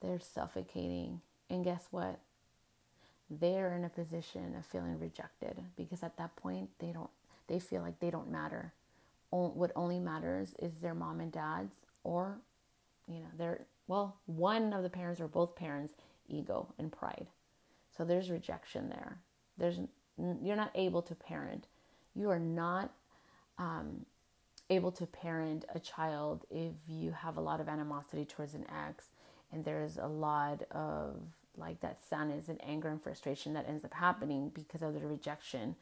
They're 0.00 0.21
suffocating, 0.21 1.21
and 1.49 1.64
guess 1.64 1.87
what? 1.91 2.21
They're 3.31 3.75
in 3.75 3.85
a 3.85 3.88
position 3.88 4.55
of 4.57 4.67
feeling 4.67 4.99
rejected 4.99 5.57
because 5.76 6.03
at 6.03 6.19
that 6.19 6.37
point 6.37 6.69
they 6.79 6.93
don't. 6.93 7.11
They 7.47 7.59
feel 7.59 7.83
like 7.83 8.00
they 8.00 8.11
don't 8.11 8.31
matter. 8.31 8.73
What 9.31 9.73
only 9.75 9.99
matters 9.99 10.55
is 10.61 10.75
their 10.75 10.95
mom 10.95 11.21
and 11.21 11.33
dad's 11.33 11.75
or 12.05 12.38
you 13.09 13.21
know, 13.21 13.26
they're, 13.37 13.67
well, 13.87 14.17
one 14.26 14.73
of 14.73 14.83
the 14.83 14.88
parents 14.88 15.21
or 15.21 15.29
both 15.29 15.57
parents' 15.57 15.95
ego 16.29 16.73
and 16.79 16.91
pride. 16.91 17.26
So 17.97 18.05
there's 18.05 18.31
rejection 18.31 18.89
there. 18.89 19.19
There's, 19.59 19.79
you're 20.43 20.57
not 20.57 20.71
able 20.75 21.03
to 21.03 21.15
parent. 21.15 21.67
You 22.15 22.31
are 22.31 22.39
not 22.39 22.93
um, 23.59 24.05
able 24.71 24.93
to 24.93 25.07
parent 25.07 25.65
a 25.75 25.79
child 25.79 26.45
if 26.51 26.73
you 26.89 27.13
have 27.13 27.37
a 27.37 27.41
lot 27.41 27.61
of 27.61 27.69
animosity 27.69 28.25
towards 28.25 28.55
an 28.55 28.67
ex 28.87 29.07
and 29.53 29.65
there's 29.65 29.99
a 29.99 30.07
lot 30.07 30.63
of 30.73 31.17
like 31.57 31.81
that 31.81 32.03
sadness 32.03 32.49
and 32.49 32.61
anger 32.65 32.89
and 32.89 33.01
frustration 33.01 33.55
that 33.55 33.69
ends 33.69 33.85
up 33.85 33.95
happening 33.95 34.51
because 34.53 34.83
of 34.83 34.95
the 34.95 35.07
rejection. 35.07 35.77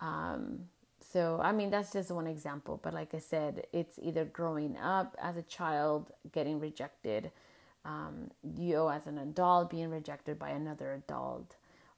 Um, 0.00 0.60
so, 1.00 1.40
I 1.42 1.52
mean, 1.52 1.70
that's 1.70 1.92
just 1.92 2.10
one 2.12 2.28
example. 2.28 2.78
But 2.82 2.94
like 2.94 3.12
I 3.12 3.18
said, 3.18 3.66
it's 3.72 3.98
either 4.00 4.24
growing 4.24 4.76
up 4.76 5.16
as 5.20 5.36
a 5.36 5.42
child, 5.42 6.12
getting 6.32 6.60
rejected, 6.60 7.32
um, 7.84 8.30
you 8.42 8.88
as 8.88 9.06
an 9.06 9.18
adult 9.18 9.70
being 9.70 9.90
rejected 9.90 10.38
by 10.38 10.50
another 10.50 10.94
adult, 10.94 11.56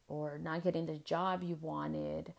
or 0.08 0.38
not 0.38 0.64
getting 0.64 0.86
the 0.86 0.98
job 0.98 1.42
you 1.42 1.56
wanted, 1.60 2.32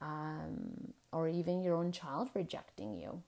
um, 0.00 0.92
or 1.12 1.28
even 1.28 1.62
your 1.62 1.76
own 1.76 1.92
child 1.92 2.30
rejecting 2.34 2.94
you. 2.94 3.22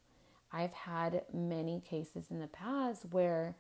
I've 0.53 0.73
had 0.73 1.23
many 1.33 1.81
cases 1.81 2.27
in 2.31 2.39
the 2.39 2.47
past 2.47 3.07
where 3.11 3.57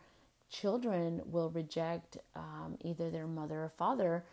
children 0.48 1.22
will 1.26 1.50
reject 1.50 2.18
um, 2.36 2.76
either 2.80 3.10
their 3.10 3.26
mother 3.26 3.64
or 3.64 3.68
father 3.68 4.24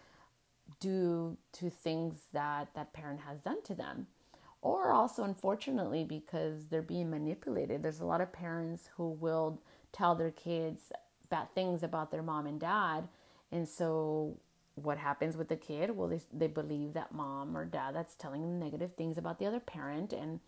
due 0.80 1.38
to 1.54 1.70
things 1.70 2.16
that 2.34 2.70
that 2.76 2.94
parent 2.94 3.22
has 3.22 3.40
done 3.40 3.62
to 3.64 3.74
them 3.74 4.08
or 4.62 4.92
also 4.92 5.24
unfortunately 5.24 6.04
because 6.04 6.68
they're 6.70 6.82
being 6.82 7.10
manipulated 7.10 7.82
there's 7.82 8.00
a 8.00 8.06
lot 8.06 8.22
of 8.22 8.32
parents 8.32 8.90
who 8.96 9.10
will 9.10 9.60
tell 9.92 10.16
their 10.16 10.32
kids 10.32 10.92
bad 11.32 11.54
things 11.56 11.82
about 11.82 12.12
their 12.12 12.22
mom 12.22 12.46
and 12.46 12.60
dad. 12.60 13.08
And 13.52 13.68
so 13.68 14.38
what 14.76 15.00
happens 15.00 15.36
with 15.36 15.50
the 15.50 15.56
kid? 15.56 15.90
Well 15.90 16.08
they, 16.08 16.22
they 16.32 16.48
believe 16.48 16.94
that 16.94 17.12
mom 17.12 17.58
or 17.58 17.66
dad 17.66 17.96
that's 17.96 18.14
telling 18.14 18.42
them 18.44 18.60
negative 18.60 18.94
things 18.96 19.18
about 19.18 19.40
the 19.40 19.48
other 19.48 19.60
parent. 19.60 20.14
And 20.14 20.40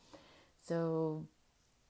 so 0.67 1.25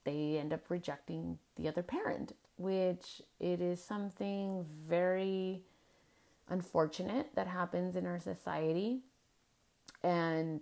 they 0.06 0.38
end 0.40 0.54
up 0.54 0.70
rejecting 0.70 1.38
the 1.58 1.68
other 1.68 1.84
parent 1.84 2.34
which 2.58 3.22
it 3.40 3.62
is 3.62 3.84
something 3.84 4.66
very 4.88 5.62
unfortunate 6.50 7.28
that 7.36 7.48
happens 7.48 7.96
in 7.96 8.06
our 8.06 8.20
society. 8.20 9.00
And 10.04 10.62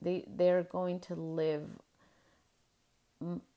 they 0.00 0.24
they're 0.36 0.62
going 0.62 1.00
to 1.00 1.14
live 1.14 1.68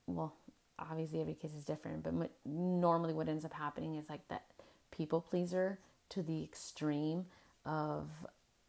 well 0.07 0.33
obviously 0.79 1.21
every 1.21 1.33
case 1.33 1.53
is 1.53 1.63
different 1.63 2.03
but 2.03 2.31
normally 2.45 3.13
what 3.13 3.29
ends 3.29 3.45
up 3.45 3.53
happening 3.53 3.95
is 3.95 4.09
like 4.09 4.27
that 4.27 4.45
people 4.91 5.21
pleaser 5.21 5.79
to 6.09 6.21
the 6.21 6.43
extreme 6.43 7.25
of 7.65 8.09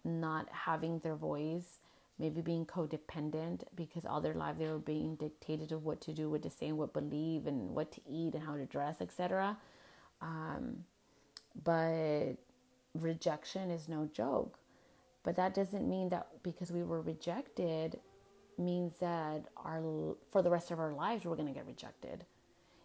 not 0.05 0.49
having 0.51 0.99
their 1.01 1.17
voice 1.17 1.81
maybe 2.19 2.41
being 2.41 2.65
codependent 2.65 3.63
because 3.75 4.05
all 4.05 4.21
their 4.21 4.35
life 4.35 4.57
they 4.59 4.67
were 4.67 4.79
being 4.79 5.17
dictated 5.17 5.73
of 5.73 5.85
what 5.85 6.01
to 6.01 6.13
do, 6.13 6.31
what 6.31 6.43
to 6.43 6.51
say, 6.51 6.69
and 6.69 6.79
what 6.79 6.93
believe, 6.93 7.47
and 7.47 7.75
what 7.75 7.93
to 7.93 8.01
eat 8.09 8.35
and 8.35 8.43
how 8.43 8.57
to 8.57 8.65
dress, 8.65 9.01
etc. 9.01 9.57
Um, 10.23 10.85
but 11.63 12.33
rejection 12.95 13.71
is 13.71 13.89
no 13.89 14.09
joke. 14.13 14.59
But 15.23 15.37
that 15.37 15.55
doesn't 15.55 15.89
mean 15.89 16.09
that 16.11 16.29
because 16.43 16.71
we 16.71 16.83
were 16.83 17.01
rejected 17.03 17.99
means 18.59 18.95
that 19.01 19.45
our 19.57 19.83
for 20.31 20.43
the 20.43 20.51
rest 20.51 20.71
of 20.71 20.79
our 20.79 20.93
lives 20.93 21.25
we're 21.25 21.37
going 21.37 21.49
to 21.49 21.55
get 21.55 21.67
rejected. 21.67 22.25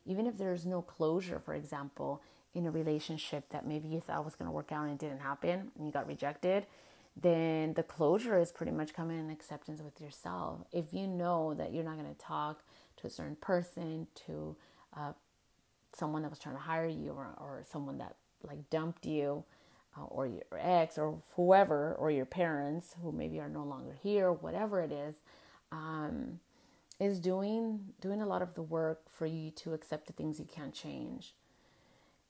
Even 0.06 0.26
if 0.26 0.38
there's 0.38 0.66
no 0.66 0.82
closure, 0.82 1.40
for 1.40 1.54
example, 1.54 2.22
in 2.54 2.66
a 2.66 2.72
relationship 2.72 3.50
that 3.50 3.66
maybe 3.66 3.88
you 3.88 4.00
thought 4.00 4.26
was 4.26 4.36
going 4.36 4.48
to 4.48 4.52
work 4.52 4.72
out 4.72 4.84
and 4.84 4.94
it 4.94 5.00
didn't 5.00 5.22
happen 5.22 5.72
and 5.78 5.86
you 5.86 5.92
got 5.92 6.08
rejected, 6.08 6.66
then 7.16 7.74
the 7.74 7.84
closure 7.84 8.40
is 8.40 8.52
pretty 8.52 8.72
much 8.72 8.94
coming 8.94 9.20
in 9.20 9.30
acceptance 9.30 9.82
with 9.82 10.02
yourself. 10.02 10.62
If 10.72 10.94
you 10.94 11.08
know 11.08 11.54
that 11.54 11.74
you're 11.74 11.84
not 11.84 11.98
going 11.98 12.14
to 12.14 12.20
talk 12.20 12.64
to 12.98 13.08
a 13.08 13.10
certain 13.10 13.36
person, 13.36 14.08
to 14.28 14.56
uh, 14.96 15.14
someone 15.94 16.22
that 16.24 16.30
was 16.30 16.40
trying 16.40 16.56
to 16.56 16.62
hire 16.62 16.88
you, 16.88 17.12
or, 17.12 17.28
or 17.38 17.64
someone 17.72 17.98
that 18.00 18.16
like 18.44 18.70
dumped 18.70 19.06
you, 19.06 19.44
uh, 19.98 20.06
or 20.06 20.26
your 20.26 20.44
ex, 20.58 20.98
or 20.98 21.22
whoever, 21.36 21.94
or 21.96 22.12
your 22.12 22.26
parents 22.26 22.96
who 23.02 23.12
maybe 23.12 23.40
are 23.40 23.50
no 23.50 23.64
longer 23.64 23.98
here, 24.02 24.32
whatever 24.32 24.82
it 24.82 24.92
is, 24.92 25.16
um, 25.72 26.40
is 27.00 27.20
doing 27.20 27.94
doing 28.00 28.22
a 28.22 28.26
lot 28.26 28.42
of 28.42 28.54
the 28.54 28.62
work 28.62 29.10
for 29.10 29.26
you 29.26 29.52
to 29.52 29.74
accept 29.74 30.08
the 30.08 30.14
things 30.14 30.40
you 30.40 30.46
can't 30.46 30.74
change. 30.74 31.34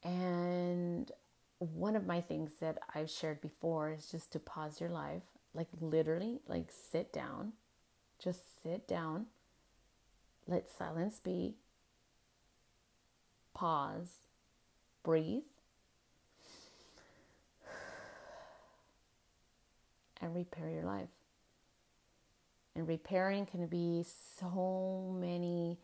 And 0.04 1.12
one 1.60 1.95
of 1.95 2.08
my 2.08 2.21
things 2.21 2.54
that 2.60 2.80
I've 2.95 3.10
shared 3.10 3.41
before 3.41 3.91
is 3.91 4.10
just 4.10 4.32
to 4.32 4.39
pause 4.39 4.82
your 4.82 4.89
life, 4.89 5.21
like 5.54 5.67
literally, 5.80 6.39
like 6.47 6.71
sit 6.71 7.13
down, 7.13 7.54
just 8.17 8.63
sit 8.63 8.88
down, 8.88 9.27
let 10.47 10.71
silence 10.71 11.19
be, 11.19 11.56
pause, 13.54 14.25
breathe, 15.04 15.43
and 20.21 20.36
repair 20.36 20.69
your 20.69 20.86
life. 20.86 21.10
And 22.75 22.88
repairing 22.88 23.45
can 23.45 23.67
be 23.67 24.05
so 24.39 25.13
many 25.19 25.77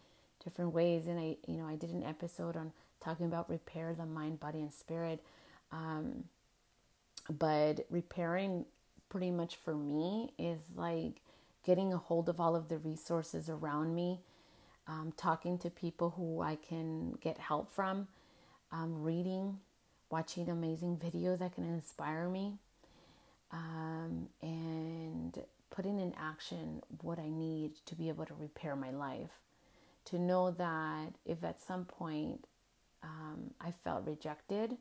different 0.43 0.73
ways. 0.73 1.07
And 1.07 1.19
I, 1.19 1.37
you 1.47 1.57
know, 1.57 1.67
I 1.67 1.75
did 1.75 1.89
an 1.89 2.03
episode 2.03 2.55
on 2.55 2.71
talking 3.01 3.25
about 3.25 3.49
repair 3.49 3.93
the 3.93 4.05
mind, 4.05 4.39
body, 4.39 4.59
and 4.59 4.73
spirit. 4.73 5.21
Um, 5.71 6.25
but 7.29 7.85
repairing 7.89 8.65
pretty 9.09 9.31
much 9.31 9.55
for 9.57 9.75
me 9.75 10.31
is 10.37 10.59
like 10.75 11.21
getting 11.65 11.93
a 11.93 11.97
hold 11.97 12.29
of 12.29 12.39
all 12.39 12.55
of 12.55 12.69
the 12.69 12.77
resources 12.77 13.49
around 13.49 13.93
me, 13.93 14.21
um, 14.87 15.13
talking 15.17 15.57
to 15.57 15.69
people 15.69 16.11
who 16.11 16.41
I 16.41 16.55
can 16.55 17.17
get 17.21 17.37
help 17.37 17.69
from, 17.69 18.07
um, 18.71 19.03
reading, 19.03 19.59
watching 20.09 20.49
amazing 20.49 20.97
videos 20.97 21.39
that 21.39 21.53
can 21.53 21.65
inspire 21.65 22.29
me, 22.29 22.57
um, 23.51 24.29
and 24.41 25.43
putting 25.77 25.99
in 25.99 26.11
action 26.19 26.81
what 27.03 27.19
I 27.19 27.29
need 27.29 27.71
to 27.85 27.93
be 27.93 28.09
able 28.09 28.25
to 28.25 28.33
repair 28.33 28.75
my 28.75 28.89
life. 28.89 29.41
To 30.05 30.17
know 30.17 30.49
that 30.49 31.13
if 31.23 31.43
at 31.43 31.61
some 31.61 31.85
point 31.85 32.47
um, 33.03 33.51
I 33.61 33.69
felt 33.69 34.07
rejected, 34.07 34.75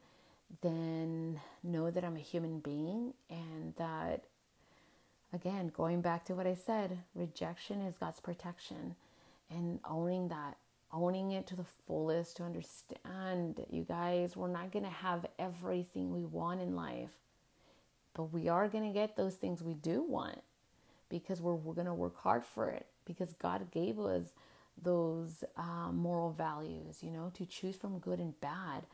then 0.63 1.39
know 1.63 1.91
that 1.91 2.03
I'm 2.03 2.17
a 2.17 2.21
human 2.21 2.61
being 2.61 3.13
and 3.29 3.75
that, 3.77 4.25
again, 5.35 5.71
going 5.77 6.01
back 6.01 6.25
to 6.27 6.35
what 6.35 6.47
I 6.47 6.55
said, 6.55 6.97
rejection 7.15 7.83
is 7.83 7.99
God's 7.99 8.21
protection 8.21 8.97
and 9.51 9.81
owning 9.87 10.29
that, 10.29 10.57
owning 10.95 11.33
it 11.33 11.47
to 11.49 11.57
the 11.57 11.67
fullest 11.87 12.39
to 12.39 12.43
understand, 12.43 13.61
you 13.69 13.83
guys, 13.83 14.35
we're 14.35 14.49
not 14.49 14.73
going 14.73 14.87
to 14.87 14.91
have 14.91 15.27
everything 15.39 16.11
we 16.11 16.25
want 16.25 16.63
in 16.63 16.75
life, 16.75 17.11
but 18.15 18.33
we 18.33 18.49
are 18.49 18.67
going 18.67 18.85
to 18.85 18.99
get 18.99 19.15
those 19.15 19.35
things 19.35 19.63
we 19.63 19.75
do 19.75 20.03
want 20.03 20.41
because 21.09 21.41
we're, 21.41 21.55
we're 21.55 21.75
going 21.75 21.87
to 21.87 21.95
work 21.95 22.17
hard 22.19 22.45
for 22.45 22.69
it 22.69 22.87
because 23.05 23.33
God 23.35 23.71
gave 23.71 23.99
us 23.99 24.25
those 24.83 25.45
uh, 25.57 25.91
moral 25.93 26.31
values, 26.33 26.99
you 27.03 27.11
know, 27.11 27.31
to 27.35 27.47
choose 27.47 27.77
from 27.77 27.99
good 27.99 28.19
and 28.19 28.39
bad 28.41 28.85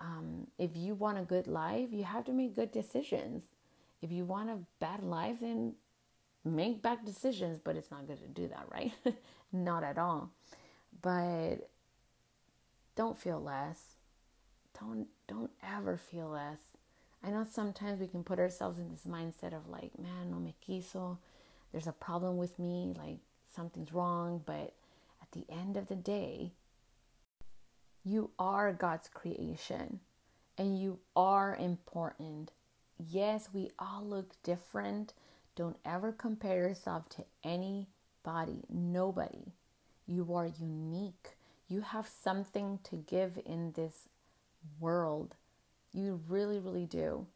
um, 0.00 0.46
if 0.58 0.76
you 0.76 0.94
want 0.94 1.18
a 1.18 1.22
good 1.22 1.46
life, 1.46 1.88
you 1.92 2.04
have 2.04 2.24
to 2.24 2.32
make 2.32 2.56
good 2.56 2.72
decisions. 2.72 3.42
If 4.02 4.10
you 4.10 4.24
want 4.24 4.48
a 4.50 4.58
bad 4.78 5.02
life, 5.02 5.36
then 5.40 5.74
make 6.44 6.80
bad 6.82 7.04
decisions, 7.04 7.60
but 7.62 7.76
it's 7.76 7.90
not 7.90 8.06
good 8.06 8.20
to 8.20 8.28
do 8.28 8.48
that, 8.48 8.64
right? 8.72 8.92
not 9.52 9.84
at 9.84 9.98
all. 9.98 10.30
But 11.02 11.68
don't 12.96 13.18
feel 13.18 13.40
less. 13.40 13.78
Don't 14.78 15.06
don't 15.28 15.50
ever 15.62 15.98
feel 15.98 16.28
less. 16.28 16.58
I 17.22 17.30
know 17.30 17.46
sometimes 17.50 18.00
we 18.00 18.06
can 18.08 18.24
put 18.24 18.38
ourselves 18.38 18.78
in 18.78 18.90
this 18.90 19.04
mindset 19.06 19.54
of 19.54 19.68
like, 19.68 19.98
man, 19.98 20.30
no 20.30 20.38
me 20.38 20.54
quiso. 20.64 21.18
There's 21.72 21.86
a 21.86 21.92
problem 21.92 22.36
with 22.36 22.58
me, 22.58 22.94
like 22.96 23.18
something's 23.54 23.92
wrong, 23.92 24.42
but 24.44 24.74
at 25.22 25.32
the 25.32 25.44
end 25.50 25.76
of 25.76 25.88
the 25.88 25.96
day, 25.96 26.52
you 28.04 28.30
are 28.38 28.72
God's 28.72 29.08
creation 29.08 30.00
and 30.58 30.78
you 30.78 30.98
are 31.14 31.56
important. 31.56 32.50
Yes, 32.98 33.48
we 33.52 33.70
all 33.78 34.04
look 34.04 34.30
different. 34.42 35.12
Don't 35.54 35.76
ever 35.84 36.12
compare 36.12 36.68
yourself 36.68 37.08
to 37.10 37.24
anybody, 37.44 38.64
nobody. 38.68 39.52
You 40.06 40.34
are 40.34 40.46
unique. 40.46 41.36
You 41.68 41.82
have 41.82 42.08
something 42.08 42.80
to 42.84 42.96
give 42.96 43.38
in 43.46 43.72
this 43.72 44.08
world. 44.80 45.36
You 45.92 46.20
really, 46.28 46.58
really 46.58 46.86
do. 46.86 47.26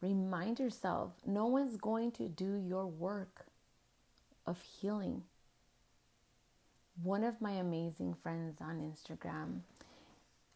Remind 0.00 0.60
yourself 0.60 1.12
no 1.26 1.46
one's 1.46 1.76
going 1.76 2.12
to 2.12 2.28
do 2.28 2.56
your 2.56 2.86
work 2.86 3.45
of 4.46 4.60
healing. 4.62 5.22
One 7.02 7.24
of 7.24 7.40
my 7.40 7.52
amazing 7.52 8.14
friends 8.14 8.60
on 8.60 8.80
Instagram, 8.80 9.60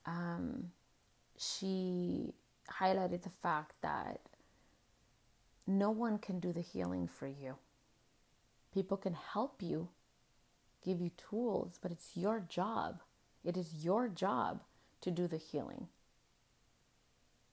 um, 0.06 0.70
she 1.36 2.34
highlighted 2.80 3.22
the 3.22 3.30
fact 3.42 3.72
that 3.82 4.20
no 5.66 5.90
one 5.90 6.18
can 6.18 6.40
do 6.40 6.52
the 6.52 6.60
healing 6.60 7.08
for 7.08 7.26
you. 7.26 7.56
People 8.72 8.96
can 8.96 9.14
help 9.14 9.62
you, 9.62 9.88
give 10.84 11.00
you 11.00 11.10
tools, 11.16 11.78
but 11.80 11.90
it's 11.90 12.16
your 12.16 12.40
job. 12.40 13.00
It 13.44 13.56
is 13.56 13.84
your 13.84 14.08
job 14.08 14.60
to 15.00 15.10
do 15.10 15.26
the 15.26 15.36
healing. 15.36 15.88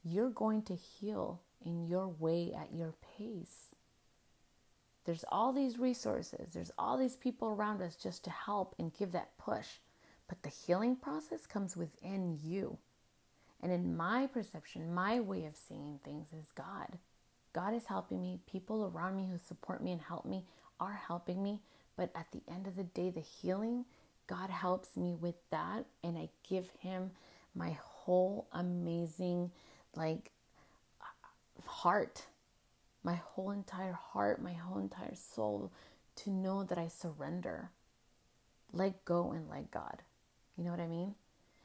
You're 0.03 0.29
going 0.29 0.61
to 0.63 0.75
heal 0.75 1.41
in 1.65 1.87
your 1.87 2.07
way 2.07 2.53
at 2.55 2.73
your 2.73 2.93
pace. 3.17 3.75
There's 5.07 5.23
all 5.29 5.53
these 5.53 5.79
resources, 5.79 6.53
there's 6.53 6.73
all 6.77 6.97
these 6.97 7.15
people 7.15 7.47
around 7.47 7.81
us 7.81 7.95
just 7.95 8.25
to 8.25 8.29
help 8.29 8.75
and 8.77 8.93
give 8.93 9.13
that 9.13 9.37
push. 9.37 9.79
But 10.27 10.43
the 10.43 10.49
healing 10.49 10.97
process 10.97 11.45
comes 11.45 11.77
within 11.77 12.37
you. 12.43 12.77
And 13.63 13.71
in 13.71 13.95
my 13.95 14.27
perception, 14.27 14.93
my 14.93 15.21
way 15.21 15.45
of 15.45 15.55
seeing 15.55 16.01
things 16.03 16.33
is 16.37 16.51
God. 16.51 16.99
God 17.53 17.73
is 17.73 17.85
helping 17.85 18.19
me. 18.19 18.41
People 18.51 18.91
around 18.93 19.15
me 19.15 19.29
who 19.31 19.37
support 19.37 19.81
me 19.81 19.93
and 19.93 20.01
help 20.01 20.25
me 20.25 20.43
are 20.77 20.99
helping 21.07 21.41
me. 21.41 21.61
But 21.95 22.11
at 22.13 22.27
the 22.33 22.41
end 22.51 22.67
of 22.67 22.75
the 22.75 22.83
day, 22.83 23.09
the 23.09 23.21
healing, 23.21 23.85
God 24.27 24.49
helps 24.49 24.97
me 24.97 25.15
with 25.15 25.35
that. 25.51 25.85
And 26.03 26.17
I 26.17 26.27
give 26.47 26.69
Him 26.79 27.11
my 27.55 27.77
whole 27.81 28.49
amazing, 28.51 29.51
like, 29.95 30.31
heart, 31.65 32.25
my 33.07 33.21
whole 33.27 33.51
entire 33.51 33.93
heart, 33.93 34.41
my 34.43 34.51
whole 34.51 34.79
entire 34.79 35.15
soul 35.15 35.71
to 36.17 36.29
know 36.29 36.65
that 36.65 36.77
I 36.77 36.89
surrender. 36.89 37.71
Let 38.73 39.05
go 39.05 39.31
and 39.31 39.49
let 39.49 39.71
God. 39.71 40.01
You 40.57 40.65
know 40.65 40.71
what 40.71 40.81
I 40.81 40.87
mean? 40.87 41.15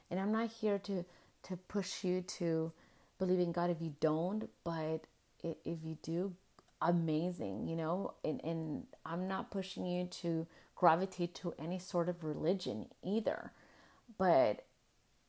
And 0.09 0.21
I'm 0.21 0.31
not 0.31 0.51
here 0.53 0.79
to 0.79 1.05
to 1.49 1.57
push 1.57 2.05
you 2.05 2.21
to 2.39 2.71
believe 3.19 3.41
in 3.41 3.51
God 3.51 3.71
if 3.71 3.79
you 3.81 3.95
don't, 3.99 4.49
but 4.63 5.01
if 5.43 5.79
you 5.85 5.99
do, 6.01 6.35
amazing, 6.81 7.67
you 7.67 7.75
know? 7.75 8.15
And, 8.25 8.41
and 8.45 8.87
I'm 9.05 9.27
not 9.27 9.51
pushing 9.51 9.85
you 9.85 10.07
to 10.23 10.47
gravitate 10.77 11.35
to 11.37 11.55
any 11.59 11.81
sort 11.81 12.09
of 12.09 12.23
religion 12.23 12.87
either. 13.03 13.51
But 14.17 14.65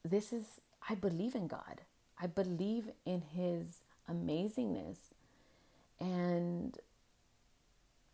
this 0.05 0.31
is, 0.31 0.61
I 0.87 0.93
believe 0.93 1.33
in 1.33 1.47
God. 1.47 1.81
I 2.21 2.27
believe 2.27 2.91
in 3.03 3.23
His 3.35 3.79
amazingness. 4.07 4.97
And 5.99 6.77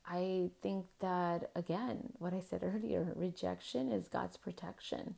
I 0.05 0.49
think 0.61 0.85
that, 0.99 1.51
again, 1.55 2.13
what 2.17 2.33
I 2.33 2.39
said 2.39 2.63
earlier 2.63 3.13
rejection 3.15 3.91
is 3.91 4.07
God's 4.07 4.37
protection. 4.37 5.15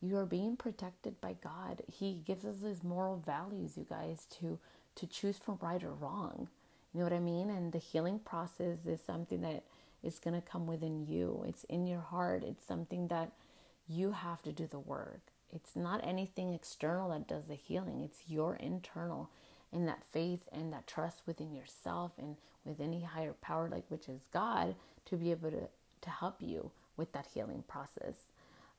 You 0.00 0.18
are 0.18 0.26
being 0.26 0.56
protected 0.56 1.20
by 1.20 1.36
God. 1.42 1.82
He 1.90 2.20
gives 2.24 2.44
us 2.44 2.60
His 2.62 2.84
moral 2.84 3.16
values, 3.16 3.76
you 3.76 3.86
guys, 3.88 4.26
to, 4.38 4.58
to 4.96 5.06
choose 5.06 5.38
from 5.38 5.58
right 5.60 5.82
or 5.82 5.92
wrong. 5.92 6.48
You 6.92 7.00
know 7.00 7.06
what 7.06 7.12
I 7.12 7.20
mean? 7.20 7.50
And 7.50 7.72
the 7.72 7.78
healing 7.78 8.20
process 8.20 8.86
is 8.86 9.00
something 9.04 9.40
that 9.40 9.64
is 10.04 10.20
going 10.20 10.34
to 10.34 10.46
come 10.46 10.66
within 10.66 11.06
you, 11.06 11.44
it's 11.48 11.64
in 11.64 11.86
your 11.86 12.00
heart, 12.00 12.44
it's 12.44 12.64
something 12.64 13.08
that 13.08 13.32
you 13.88 14.12
have 14.12 14.42
to 14.42 14.52
do 14.52 14.66
the 14.66 14.78
work. 14.78 15.20
It's 15.52 15.74
not 15.74 16.06
anything 16.06 16.52
external 16.52 17.10
that 17.10 17.26
does 17.26 17.46
the 17.46 17.54
healing, 17.54 18.02
it's 18.02 18.28
your 18.28 18.54
internal 18.56 19.30
and 19.74 19.88
that 19.88 20.02
faith 20.12 20.48
and 20.52 20.72
that 20.72 20.86
trust 20.86 21.22
within 21.26 21.54
yourself 21.54 22.12
and 22.18 22.36
with 22.64 22.80
any 22.80 23.02
higher 23.02 23.34
power 23.42 23.68
like 23.68 23.84
which 23.88 24.08
is 24.08 24.22
God 24.32 24.74
to 25.06 25.16
be 25.16 25.30
able 25.32 25.50
to 25.50 25.68
to 26.02 26.10
help 26.10 26.36
you 26.40 26.70
with 26.96 27.12
that 27.12 27.26
healing 27.32 27.64
process. 27.66 28.14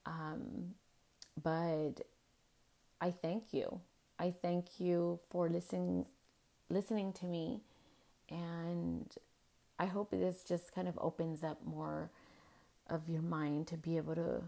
Um, 0.05 0.75
but 1.41 1.93
I 3.01 3.11
thank 3.11 3.53
you. 3.53 3.81
I 4.19 4.31
thank 4.31 4.79
you 4.79 5.19
for 5.29 5.49
listening 5.49 6.05
listening 6.69 7.13
to 7.13 7.25
me 7.25 7.61
and 8.29 9.13
I 9.77 9.85
hope 9.85 10.11
this 10.11 10.43
just 10.43 10.73
kind 10.73 10.87
of 10.87 10.97
opens 10.99 11.43
up 11.43 11.59
more 11.65 12.09
of 12.89 13.09
your 13.09 13.21
mind 13.21 13.67
to 13.67 13.77
be 13.77 13.97
able 13.97 14.15
to 14.15 14.41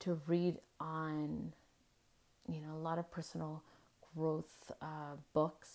to 0.00 0.20
read 0.26 0.58
on 0.80 1.52
you 2.48 2.60
know 2.60 2.74
a 2.74 2.78
lot 2.78 2.98
of 2.98 3.10
personal 3.10 3.62
growth 4.14 4.72
uh, 4.80 5.16
books, 5.32 5.70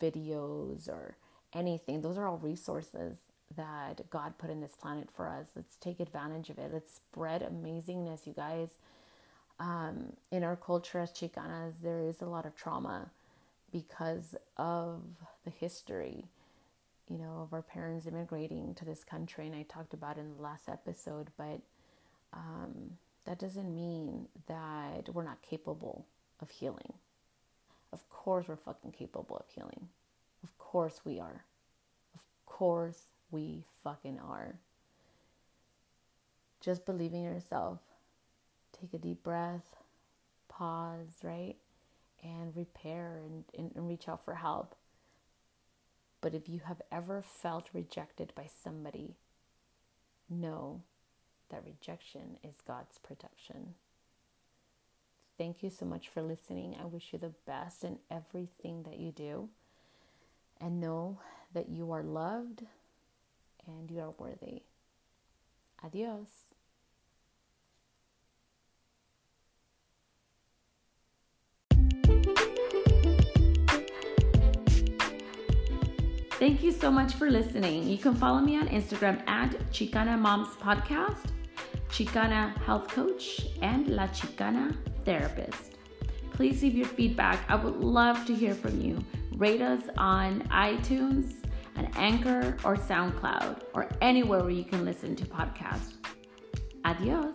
videos, 0.00 0.88
or 0.88 1.16
anything. 1.52 2.00
Those 2.00 2.18
are 2.18 2.26
all 2.26 2.38
resources 2.38 3.16
that 3.56 4.08
God 4.10 4.38
put 4.38 4.50
in 4.50 4.60
this 4.60 4.74
planet 4.74 5.08
for 5.14 5.28
us. 5.28 5.46
Let's 5.54 5.76
take 5.76 6.00
advantage 6.00 6.50
of 6.50 6.58
it. 6.58 6.70
Let's 6.72 6.94
spread 6.94 7.42
amazingness, 7.42 8.26
you 8.26 8.32
guys. 8.32 8.70
Um, 9.58 10.12
in 10.30 10.42
our 10.42 10.56
culture 10.56 10.98
as 11.00 11.12
Chicanas, 11.12 11.80
there 11.82 12.00
is 12.00 12.20
a 12.20 12.26
lot 12.26 12.44
of 12.44 12.54
trauma 12.56 13.10
because 13.72 14.34
of 14.56 15.02
the 15.44 15.50
history, 15.50 16.24
you 17.08 17.18
know, 17.18 17.40
of 17.42 17.52
our 17.52 17.62
parents 17.62 18.06
immigrating 18.06 18.74
to 18.74 18.84
this 18.84 19.04
country. 19.04 19.46
And 19.46 19.54
I 19.54 19.62
talked 19.62 19.94
about 19.94 20.18
in 20.18 20.36
the 20.36 20.42
last 20.42 20.68
episode, 20.68 21.28
but 21.38 21.60
um, 22.32 22.98
that 23.24 23.38
doesn't 23.38 23.74
mean 23.74 24.28
that 24.46 25.08
we're 25.12 25.24
not 25.24 25.40
capable 25.42 26.04
of 26.40 26.50
healing. 26.50 26.92
Of 27.96 28.10
course, 28.10 28.46
we're 28.46 28.56
fucking 28.56 28.92
capable 28.92 29.36
of 29.36 29.46
healing. 29.48 29.88
Of 30.42 30.58
course, 30.58 31.00
we 31.02 31.18
are. 31.18 31.46
Of 32.14 32.20
course, 32.44 33.04
we 33.30 33.64
fucking 33.82 34.20
are. 34.20 34.56
Just 36.60 36.84
believe 36.84 37.14
in 37.14 37.22
yourself. 37.22 37.78
Take 38.78 38.92
a 38.92 38.98
deep 38.98 39.22
breath, 39.22 39.76
pause, 40.46 41.20
right? 41.22 41.54
And 42.22 42.54
repair 42.54 43.22
and, 43.24 43.44
and, 43.56 43.72
and 43.74 43.88
reach 43.88 44.10
out 44.10 44.22
for 44.22 44.34
help. 44.34 44.74
But 46.20 46.34
if 46.34 46.50
you 46.50 46.60
have 46.66 46.82
ever 46.92 47.22
felt 47.22 47.70
rejected 47.72 48.30
by 48.36 48.50
somebody, 48.62 49.14
know 50.28 50.82
that 51.48 51.64
rejection 51.64 52.36
is 52.44 52.56
God's 52.66 52.98
protection. 52.98 53.72
Thank 55.38 55.62
you 55.62 55.68
so 55.68 55.84
much 55.84 56.08
for 56.08 56.22
listening. 56.22 56.76
I 56.80 56.86
wish 56.86 57.12
you 57.12 57.18
the 57.18 57.34
best 57.46 57.84
in 57.84 57.98
everything 58.10 58.84
that 58.84 58.98
you 58.98 59.12
do. 59.12 59.48
And 60.60 60.80
know 60.80 61.18
that 61.52 61.68
you 61.68 61.92
are 61.92 62.02
loved 62.02 62.64
and 63.66 63.90
you 63.90 64.00
are 64.00 64.14
worthy. 64.18 64.62
Adios. 65.84 66.28
Thank 76.38 76.62
you 76.62 76.72
so 76.72 76.90
much 76.90 77.14
for 77.14 77.30
listening. 77.30 77.88
You 77.88 77.98
can 77.98 78.14
follow 78.14 78.40
me 78.40 78.56
on 78.56 78.68
Instagram 78.68 79.26
at 79.26 79.50
Chicana 79.70 80.18
Moms 80.18 80.48
Podcast, 80.56 81.30
Chicana 81.88 82.56
Health 82.58 82.88
Coach, 82.88 83.46
and 83.62 83.88
La 83.88 84.06
Chicana 84.08 84.76
therapist. 85.06 85.78
Please 86.32 86.62
leave 86.62 86.74
your 86.74 86.86
feedback. 86.86 87.48
I 87.48 87.54
would 87.54 87.76
love 87.76 88.26
to 88.26 88.34
hear 88.34 88.54
from 88.54 88.78
you. 88.78 89.02
Rate 89.36 89.62
us 89.62 89.84
on 89.96 90.42
iTunes, 90.48 91.36
an 91.76 91.90
Anchor, 91.96 92.58
or 92.62 92.76
SoundCloud, 92.76 93.62
or 93.72 93.88
anywhere 94.02 94.40
where 94.40 94.50
you 94.50 94.64
can 94.64 94.84
listen 94.84 95.16
to 95.16 95.24
podcasts. 95.24 95.94
Adios. 96.84 97.34